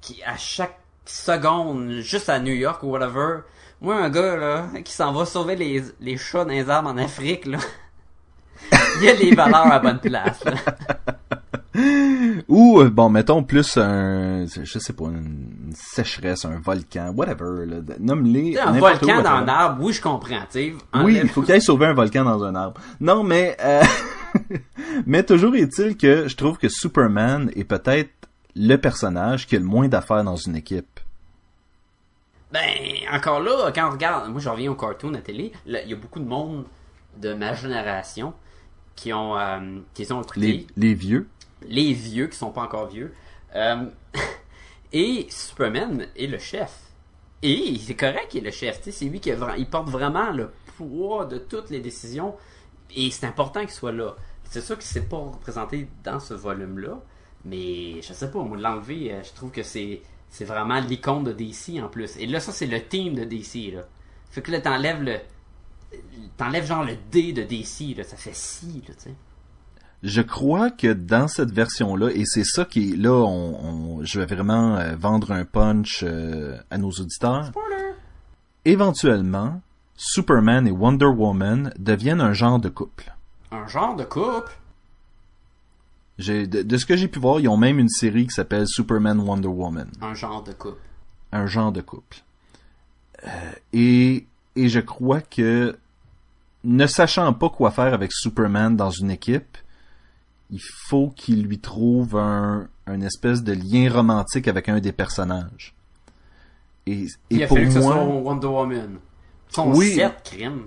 [0.00, 3.42] qui à chaque seconde, juste à New York ou whatever,
[3.80, 6.96] moi, un gars là qui s'en va sauver les, les chats dans les arbres en
[6.98, 7.58] Afrique, là,
[8.98, 10.44] il y a les valeurs à bonne place.
[10.44, 10.54] Là.
[12.48, 17.66] Ou, euh, bon, mettons plus un, je sais pas, une sécheresse, un volcan, whatever.
[17.66, 17.76] là.
[18.00, 18.58] Nomme-les.
[18.58, 20.40] Un où volcan dans un arbre, oui, je comprends.
[20.50, 20.74] tu.
[20.94, 22.80] Oui, il faut qu'il aille sauver un volcan dans un arbre.
[23.00, 23.82] Non, mais, euh,
[25.06, 28.10] mais toujours est-il que je trouve que Superman est peut-être
[28.56, 31.00] le personnage qui a le moins d'affaires dans une équipe.
[32.50, 32.60] Ben,
[33.12, 35.96] encore là, quand on regarde, moi je reviens au cartoon à télé, il y a
[35.96, 36.64] beaucoup de monde
[37.20, 38.32] de ma génération
[38.96, 40.40] qui ont, euh, qui ont écouté.
[40.40, 41.28] Les, les vieux.
[41.62, 43.14] Les vieux qui sont pas encore vieux.
[43.54, 43.86] Euh,
[44.92, 46.72] et Superman est le chef.
[47.42, 48.80] Et c'est correct qu'il est le chef.
[48.82, 49.32] C'est lui qui
[49.70, 52.34] porte vraiment le poids de toutes les décisions.
[52.94, 54.16] Et c'est important qu'il soit là.
[54.44, 57.00] C'est sûr que c'est pas représenté dans ce volume-là.
[57.44, 60.02] Mais je sais pas, moi, l'enlever, euh, je trouve que c'est
[60.40, 62.16] vraiment l'icône de DC en plus.
[62.16, 63.72] Et là, ça, c'est le team de DC.
[63.72, 63.82] Là.
[64.30, 65.18] Fait que là, t'enlèves le.
[66.36, 67.96] T'enlèves genre le D de DC.
[68.04, 69.14] Ça fait si, là, tu sais.
[70.02, 74.20] Je crois que dans cette version-là, et c'est ça qui est là, on, on- je
[74.20, 77.46] vais vraiment euh, vendre un punch euh, à nos auditeurs.
[77.46, 77.94] Spoiler!
[78.64, 79.60] Éventuellement,
[79.96, 83.12] Superman et Wonder Woman deviennent un genre de couple.
[83.50, 84.52] Un genre de couple?
[86.18, 88.66] J'ai- De, de ce que j'ai pu voir, ils ont même une série qui s'appelle
[88.68, 89.90] Superman Wonder Woman.
[90.00, 90.80] Un genre de couple.
[91.32, 92.18] un genre de couple.
[93.26, 93.28] Euh,
[93.72, 95.76] et, et je crois que,
[96.64, 99.58] ne sachant pas quoi faire avec Superman dans une équipe,
[100.50, 105.74] il faut qu'il lui trouve un, un espèce de lien romantique avec un des personnages.
[106.86, 108.98] Et, et Il a pour fallu que ce moi, soit Wonder Woman.
[109.50, 109.94] Son Oui.
[109.94, 110.64] 7 crimes.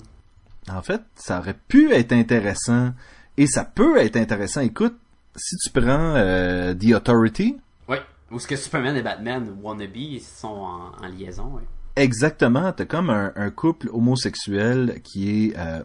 [0.70, 2.94] en fait, ça aurait pu être intéressant.
[3.38, 4.62] Et ça peut être intéressant.
[4.62, 4.98] Écoute,
[5.36, 7.58] si tu prends euh, The Authority,
[7.88, 7.98] Oui.
[8.30, 11.64] Ou est-ce que Superman et Batman wannabe sont en, en liaison, oui.
[11.98, 15.84] Exactement, t'as comme un, un couple homosexuel qui est euh,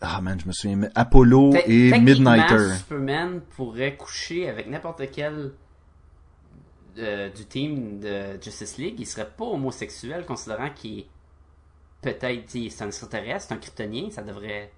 [0.00, 2.76] ah man, je me souviens mais Apollo et Midnighter.
[2.76, 5.52] Superman pourrait coucher avec n'importe quel
[6.98, 8.96] euh, du team de Justice League.
[8.98, 11.06] Il serait pas homosexuel, considérant qu'il est
[12.02, 14.72] peut-être, c'est un extraterrestre, c'est un kryptonien, ça devrait.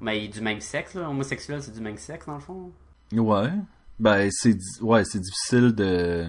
[0.00, 1.08] Mais il est du même sexe, là.
[1.08, 2.72] Homosexuel, c'est du même sexe, dans le fond.
[3.12, 3.50] Ouais.
[3.98, 6.26] Ben c'est ouais, c'est difficile de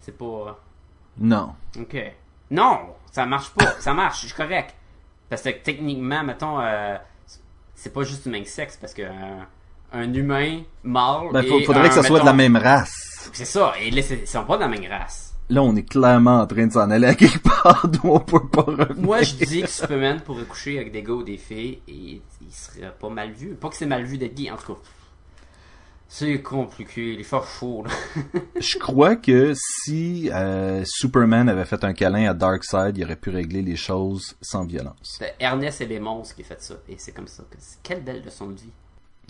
[0.00, 0.60] C'est pas.
[1.18, 1.54] non.
[1.78, 1.96] Ok.
[2.50, 3.72] Non, ça marche pas.
[3.80, 4.75] ça marche, je suis correct.
[5.28, 6.96] Parce que techniquement, mettons, euh,
[7.74, 9.10] c'est pas juste du même sexe, parce que euh,
[9.92, 11.28] un humain mâle.
[11.32, 13.30] Ben faut- et faudrait un, que ça soit de la même race.
[13.32, 15.34] C'est ça, et là, c'est- ils sont pas de la même race.
[15.48, 18.48] Là, on est clairement en train de s'en aller à quelque part d'où on peut
[18.48, 18.96] pas revenir.
[18.96, 22.52] Moi, je dis que Superman pourrait coucher avec des gars ou des filles, et il
[22.52, 23.54] serait pas mal vu.
[23.54, 24.80] Pas que c'est mal vu d'être gay, en tout cas.
[26.08, 27.90] C'est compliqué, il est fort chaud, là.
[28.60, 33.30] Je crois que si euh, Superman avait fait un câlin à Darkseid, il aurait pu
[33.30, 35.18] régler les choses sans violence.
[35.18, 37.42] C'est Ernest et les monstres qui a fait ça, et c'est comme ça.
[37.50, 38.70] que Quelle belle leçon de vie.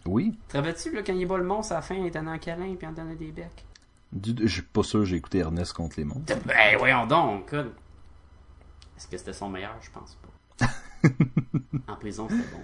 [0.05, 0.39] Oui.
[0.49, 2.87] Te rappelles-tu, quand il bat le monstre à la fin, il donnait un câlin, puis
[2.87, 3.65] il en donnait des becs?
[4.13, 6.35] Du- Je suis pas sûr que j'ai écouté Ernest contre les monstres.
[6.45, 7.53] Ben, voyons donc.
[7.55, 9.75] Est-ce que c'était son meilleur?
[9.81, 10.17] Je pense
[10.61, 10.67] pas.
[11.93, 12.61] en prison, c'était bon.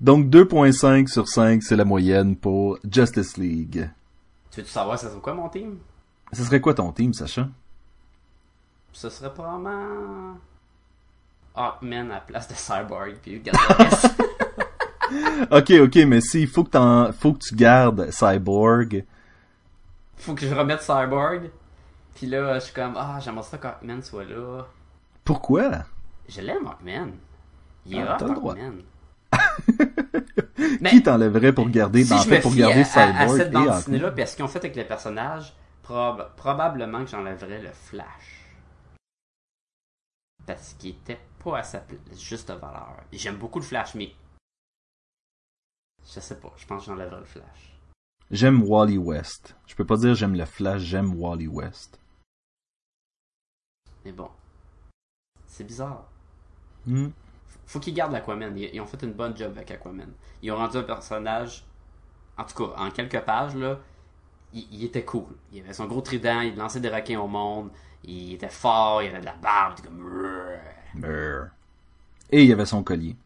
[0.00, 3.88] Donc 2.5 sur 5, c'est la moyenne pour Justice League.
[4.50, 5.78] Tu veux-tu savoir ça serait quoi mon team?
[6.32, 7.48] Ce serait quoi ton team, Sacha?
[8.92, 10.36] Ce serait probablement...
[11.54, 14.14] Hawkman à la place de Cyborg, puis garde le reste.
[15.50, 19.04] Ok, ok, mais s'il faut que t'en, faut que tu gardes Cyborg,
[20.16, 21.50] Faut que je remette Cyborg.
[22.14, 24.66] Puis là, je suis comme, ah, j'aimerais ça qu'Hawkman soit là.
[25.24, 25.70] pourquoi?
[26.28, 27.12] Je l'aime, Hawkman.
[27.86, 28.18] Il est Ah.
[28.20, 28.82] Hawkman.
[30.80, 33.36] Mais- Qui t'enlèverait pour garder, si ben, en fait, pour garder à, à- à Cyborg
[33.36, 37.60] cette dessinée-là, puis à ce qu'ils ont fait avec les personnages, prob- probablement que j'enlèverais
[37.62, 38.46] le Flash.
[40.46, 41.82] Parce qu'il était pas à sa
[42.16, 42.96] juste valeur.
[43.12, 44.12] J'aime beaucoup le Flash, mais...
[46.14, 47.76] Je sais pas, je pense que j'enlèverais le Flash.
[48.30, 49.56] J'aime Wally West.
[49.66, 51.98] Je peux pas dire j'aime le Flash, j'aime Wally West.
[54.04, 54.30] Mais bon.
[55.46, 56.04] C'est bizarre.
[56.86, 57.08] Hmm.
[57.68, 58.56] Faut qu'ils gardent l'Aquaman.
[58.56, 60.10] Ils, ils ont fait une bonne job avec Aquaman.
[60.42, 61.64] Ils ont rendu un personnage,
[62.38, 63.78] en tout cas, en quelques pages, là,
[64.54, 65.36] il, il était cool.
[65.52, 67.70] Il avait son gros trident, il lançait des requins au monde,
[68.04, 70.02] il était fort, il avait de la barbe, il était comme...
[70.02, 70.60] Rrrr.
[70.94, 71.48] Brrr.
[72.30, 73.16] Et il avait son collier.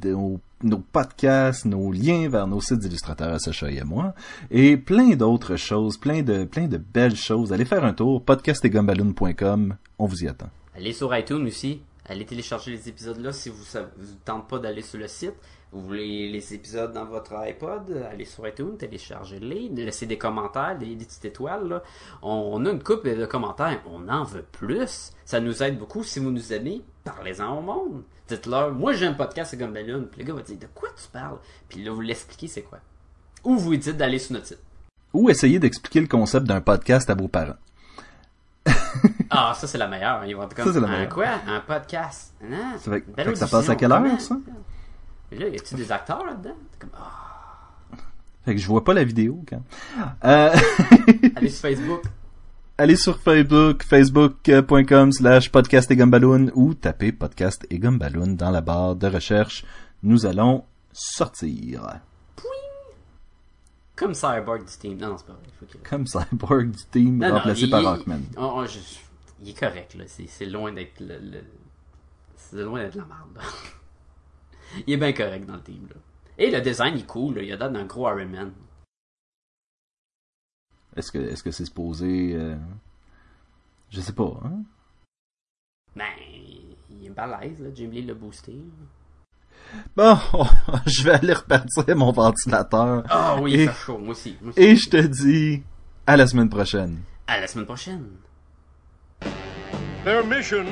[0.03, 4.13] nos, podcasts, nos liens vers nos sites d'illustrateurs à Sacha et à moi
[4.49, 7.51] et plein d'autres choses, plein de, plein de belles choses.
[7.53, 10.49] Allez faire un tour, podcastetgumballoon.com, on vous y attend.
[10.75, 11.81] Allez sur iTunes aussi.
[12.07, 15.35] Allez télécharger les épisodes là si vous ne vous pas d'aller sur le site.
[15.71, 20.97] Vous voulez les épisodes dans votre iPod, allez sur iTunes, téléchargez-les, laissez des commentaires, des,
[20.97, 21.81] petites étoiles.
[22.21, 25.13] On, on a une couple de commentaires, on en veut plus.
[25.23, 26.03] Ça nous aide beaucoup.
[26.03, 28.03] Si vous nous aimez, parlez-en au monde.
[28.27, 30.07] Dites-leur, moi j'ai un podcast, c'est comme Ballon.
[30.11, 31.37] Puis le gars va dire, de quoi tu parles?
[31.69, 32.79] Puis là, vous l'expliquez, c'est quoi?
[33.43, 34.59] Ou vous lui dites d'aller sur notre site.
[35.13, 37.55] Ou essayez d'expliquer le concept d'un podcast à vos parents.
[39.33, 40.25] Ah, ça c'est la meilleure.
[40.25, 41.25] Ils vont être comme, Ça, c'est la un quoi?
[41.47, 42.33] Un podcast?
[42.43, 42.77] Non.
[42.77, 44.35] Ça fait- que ça passe à quelle heure, ça?
[45.31, 46.55] Mais là, y a-tu des acteurs là-dedans?
[46.71, 47.97] T'es comme, ah.
[48.43, 49.61] Fait que je vois pas la vidéo quand.
[50.25, 50.53] Euh,
[51.37, 52.01] Allez sur Facebook.
[52.81, 58.61] Allez sur Facebook, facebook.com slash podcast et gumballoon ou tapez podcast et gumballoon dans la
[58.61, 59.65] barre de recherche.
[60.03, 61.99] Nous allons sortir.
[63.95, 64.97] Comme Cyborg du team.
[64.97, 65.43] Non, non, c'est pas vrai.
[65.59, 68.19] Faut que- Comme Cyborg du team Non, non, remplacé il- par il- Rockman.
[68.37, 68.79] Oh, oh, je-
[69.43, 70.05] il est correct, là.
[70.07, 71.43] C'est loin d'être le, le-
[72.35, 73.41] C'est loin d'être la merde, là.
[74.87, 75.95] Il est bien correct dans le team, là.
[76.37, 77.41] Et le design, il est cool, là.
[77.43, 78.51] Il a l'air d'un gros Iron Man.
[80.95, 82.55] Est-ce que est-ce que c'est supposé euh,
[83.89, 84.63] Je sais pas, hein?
[85.95, 86.05] Ben,
[86.89, 87.69] il est balèze, là.
[87.73, 88.55] Jim Lee l'a boosté.
[89.95, 90.17] Bon,
[90.85, 93.03] je vais aller repartir mon ventilateur.
[93.09, 93.97] Ah oui, Et- fait chaud.
[93.97, 94.37] Moi aussi.
[94.41, 94.59] Moi aussi.
[94.61, 95.63] Et je te dis
[96.07, 97.01] à la semaine prochaine.
[97.27, 98.07] À la semaine prochaine.
[100.03, 100.65] Their mission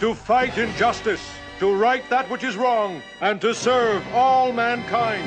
[0.00, 1.22] to fight injustice,
[1.58, 5.24] to right that which is wrong, and to serve all mankind.